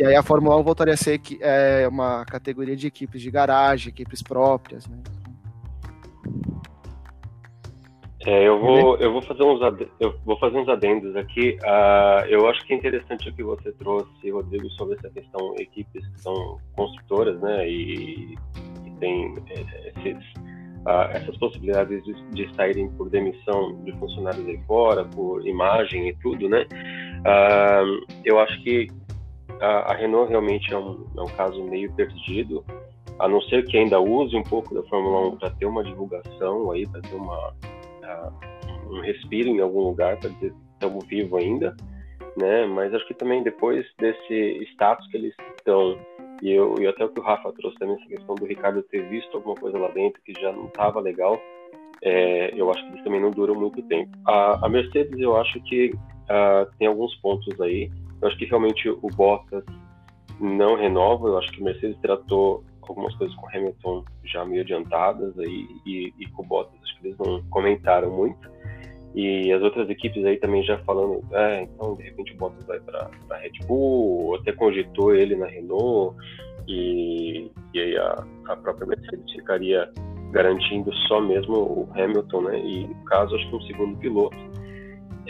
[0.00, 3.90] E aí a Fórmula 1 voltaria a ser é, uma categoria de equipes de garagem,
[3.90, 4.96] equipes próprias, né?
[8.24, 9.60] É, eu vou, eu vou fazer uns,
[10.00, 11.58] eu vou fazer uns adendos aqui.
[11.62, 16.06] Uh, eu acho que é interessante o que você trouxe, Rodrigo, sobre essa questão equipes
[16.08, 18.34] que são construtoras, né, e,
[18.86, 20.24] e tem é, esses,
[20.86, 26.16] uh, essas possibilidades de, de, saírem por demissão de funcionários aí fora, por imagem e
[26.22, 26.66] tudo, né.
[27.20, 28.88] Uh, eu acho que
[29.60, 32.64] a, a Renault realmente é um, é um caso meio perdido,
[33.18, 36.70] a não ser que ainda use um pouco da Fórmula 1 para ter uma divulgação
[36.70, 37.52] aí, para ter uma,
[38.90, 41.76] um respiro em algum lugar, para dizer estamos vivos ainda,
[42.36, 42.64] né?
[42.66, 45.98] Mas acho que também depois desse status que eles estão,
[46.42, 49.06] e, eu, e até o que o Rafa trouxe também, essa questão do Ricardo ter
[49.08, 51.38] visto alguma coisa lá dentro que já não estava legal,
[52.02, 54.10] é, eu acho que eles também não duram muito tempo.
[54.26, 57.90] A, a Mercedes, eu acho que uh, tem alguns pontos aí
[58.20, 59.64] eu acho que realmente o Bottas
[60.40, 61.28] não renova.
[61.28, 65.66] Eu acho que o Mercedes tratou algumas coisas com o Hamilton já meio adiantadas aí
[65.86, 68.50] e, e com o Bottas acho que eles não comentaram muito.
[69.14, 72.78] E as outras equipes aí também já falando, é, então de repente o Bottas vai
[72.78, 76.16] para a Red Bull, até cogitou ele na Renault,
[76.68, 79.90] e, e aí a, a própria Mercedes ficaria
[80.30, 82.58] garantindo só mesmo o Hamilton, né?
[82.60, 84.36] E no caso, acho que um segundo piloto.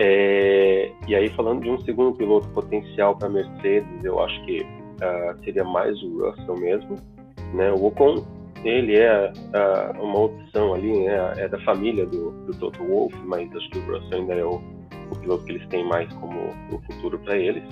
[0.02, 5.44] É, e aí, falando de um segundo piloto potencial para Mercedes, eu acho que uh,
[5.44, 6.96] seria mais o Russell mesmo.
[7.52, 7.70] Né?
[7.70, 8.24] O Ocon,
[8.64, 11.34] ele é uh, uma opção ali, né?
[11.36, 14.62] é da família do, do Toto Wolff, mas acho que o Russell ainda é o,
[15.12, 17.64] o piloto que eles têm mais como um futuro para eles.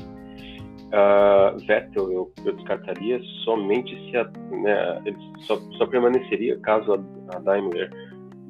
[0.88, 7.36] Uh, Vettel eu, eu, descartaria somente se a, né, ele só, só permaneceria caso a,
[7.36, 7.90] a Daimler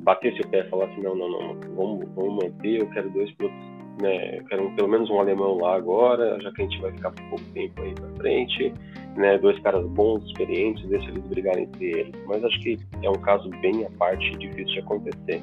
[0.08, 3.58] batesse o pé e falasse não, não, não, vamos, vamos manter, eu quero dois pilotos,
[4.00, 7.10] né, eu quero pelo menos um alemão lá agora, já que a gente vai ficar
[7.10, 8.72] por pouco tempo aí pra frente,
[9.16, 12.14] né, dois caras bons, experientes, deixa eles brigarem entre eles.
[12.26, 15.42] Mas acho que é um caso bem à parte, difícil de acontecer.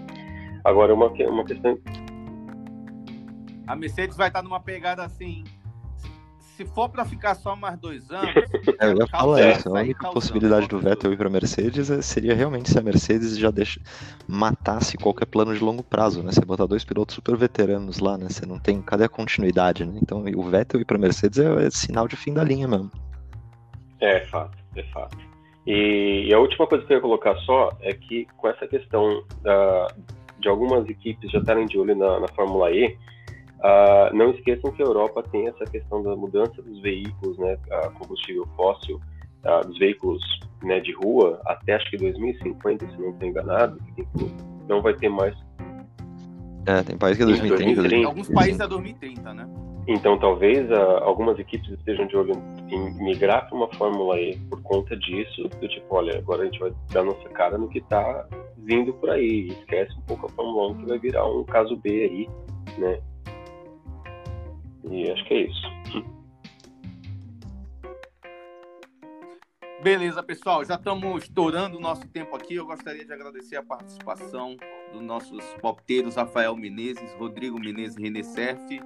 [0.64, 1.78] Agora, uma, uma questão...
[3.68, 5.44] A Mercedes vai estar numa pegada assim,
[6.56, 8.34] se for para ficar só mais dois anos.
[8.80, 9.70] É, eu ia falar isso.
[9.70, 13.52] A única possibilidade do Vettel ir para Mercedes é, seria realmente se a Mercedes já
[13.52, 13.80] deixa,
[14.28, 16.32] matasse qualquer plano de longo prazo, né?
[16.32, 18.30] Você botar dois pilotos super veteranos lá, né?
[18.30, 18.82] Você não tem.
[18.82, 20.00] Cadê a continuidade, né?
[20.02, 22.92] Então o Vettel ir para Mercedes é, é, sinal de fim da linha mesmo.
[24.00, 25.18] É fato, é fato.
[25.68, 29.24] E, e, a última coisa que eu ia colocar só é que com essa questão
[29.42, 29.88] da,
[30.40, 32.96] de algumas equipes já estarem de olho na, na Fórmula E
[33.60, 37.90] Uh, não esqueçam que a Europa tem essa questão da mudança dos veículos, né, a
[37.90, 39.00] combustível fóssil,
[39.46, 40.22] uh, dos veículos
[40.62, 43.80] né, de rua, até acho que 2050, se não estou enganado,
[44.68, 45.36] não vai ter mais.
[46.68, 47.76] É, tem países que é 2030.
[47.76, 48.08] 2030.
[48.08, 49.48] Alguns países é 2030, né?
[49.88, 52.34] Então, talvez uh, algumas equipes estejam de olho
[52.70, 56.60] em migrar para uma Fórmula E por conta disso, do tipo, olha, agora a gente
[56.60, 58.28] vai dar nossa cara no que está
[58.58, 61.90] vindo por aí, esquece um pouco a Fórmula 1 que vai virar um caso B
[61.90, 62.30] aí,
[62.80, 63.00] né?
[64.90, 65.76] E acho que é isso.
[69.86, 72.56] Beleza, pessoal, já estamos estourando o nosso tempo aqui.
[72.56, 74.58] Eu gostaria de agradecer a participação
[74.92, 78.82] dos nossos palpiteiros Rafael Menezes, Rodrigo Menezes e René Cerf.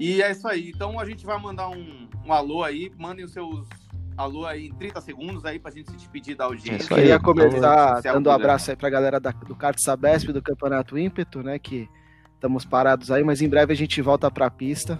[0.00, 0.70] E é isso aí.
[0.74, 2.90] Então a gente vai mandar um, um alô aí.
[2.98, 3.68] Mandem os seus
[4.16, 6.92] alô aí em 30 segundos aí pra gente se despedir da audiência.
[6.92, 10.98] Eu queria começar dando um abraço aí pra galera da, do Kart Sabesp do Campeonato
[10.98, 11.56] Ímpeto, né?
[11.58, 11.88] Que
[12.34, 14.98] estamos parados aí, mas em breve a gente volta pra pista.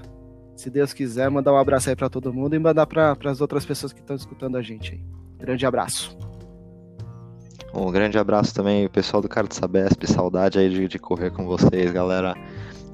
[0.63, 3.67] Se Deus quiser, mandar um abraço aí pra todo mundo e mandar para as outras
[3.67, 5.01] pessoas que estão escutando a gente aí.
[5.37, 6.17] Grande abraço.
[7.75, 10.07] Um grande abraço também, pessoal do Kart Sabesp.
[10.07, 12.37] Saudade aí de, de correr com vocês, galera.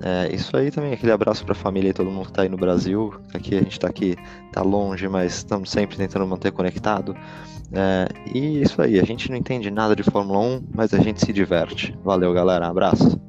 [0.00, 2.48] É, isso aí também, aquele abraço para a família e todo mundo que está aí
[2.48, 3.12] no Brasil.
[3.34, 4.16] Aqui a gente está aqui,
[4.50, 7.14] tá longe, mas estamos sempre tentando manter conectado.
[7.70, 11.20] É, e isso aí, a gente não entende nada de Fórmula 1, mas a gente
[11.20, 11.94] se diverte.
[12.02, 13.20] Valeu, galera, abraço.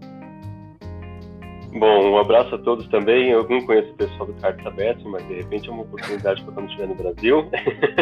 [1.79, 3.29] Bom, um abraço a todos também.
[3.29, 6.53] Eu não conheço o pessoal do Cartas Abertas, mas de repente é uma oportunidade para
[6.53, 7.49] quando estiver no Brasil.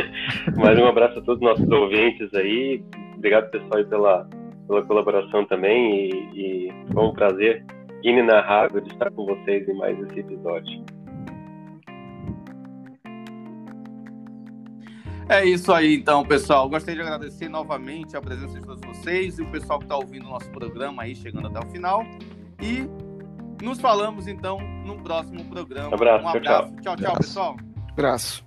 [0.57, 2.84] mas um abraço a todos os nossos ouvintes aí.
[3.15, 4.28] Obrigado, pessoal, pela,
[4.67, 6.09] pela colaboração também.
[6.34, 7.63] E, e foi um prazer
[8.01, 10.84] inenarrável de estar com vocês em mais esse episódio.
[15.30, 16.67] É isso aí, então, pessoal.
[16.67, 20.25] Gostaria de agradecer novamente a presença de todos vocês e o pessoal que está ouvindo
[20.25, 22.03] o nosso programa aí, chegando até o final.
[22.59, 22.89] E
[23.62, 25.89] nos falamos, então, no próximo programa.
[25.89, 26.41] Um abraço, um abraço.
[26.41, 27.58] Tchau, tchau, tchau, tchau pessoal.
[27.91, 28.47] Abraço.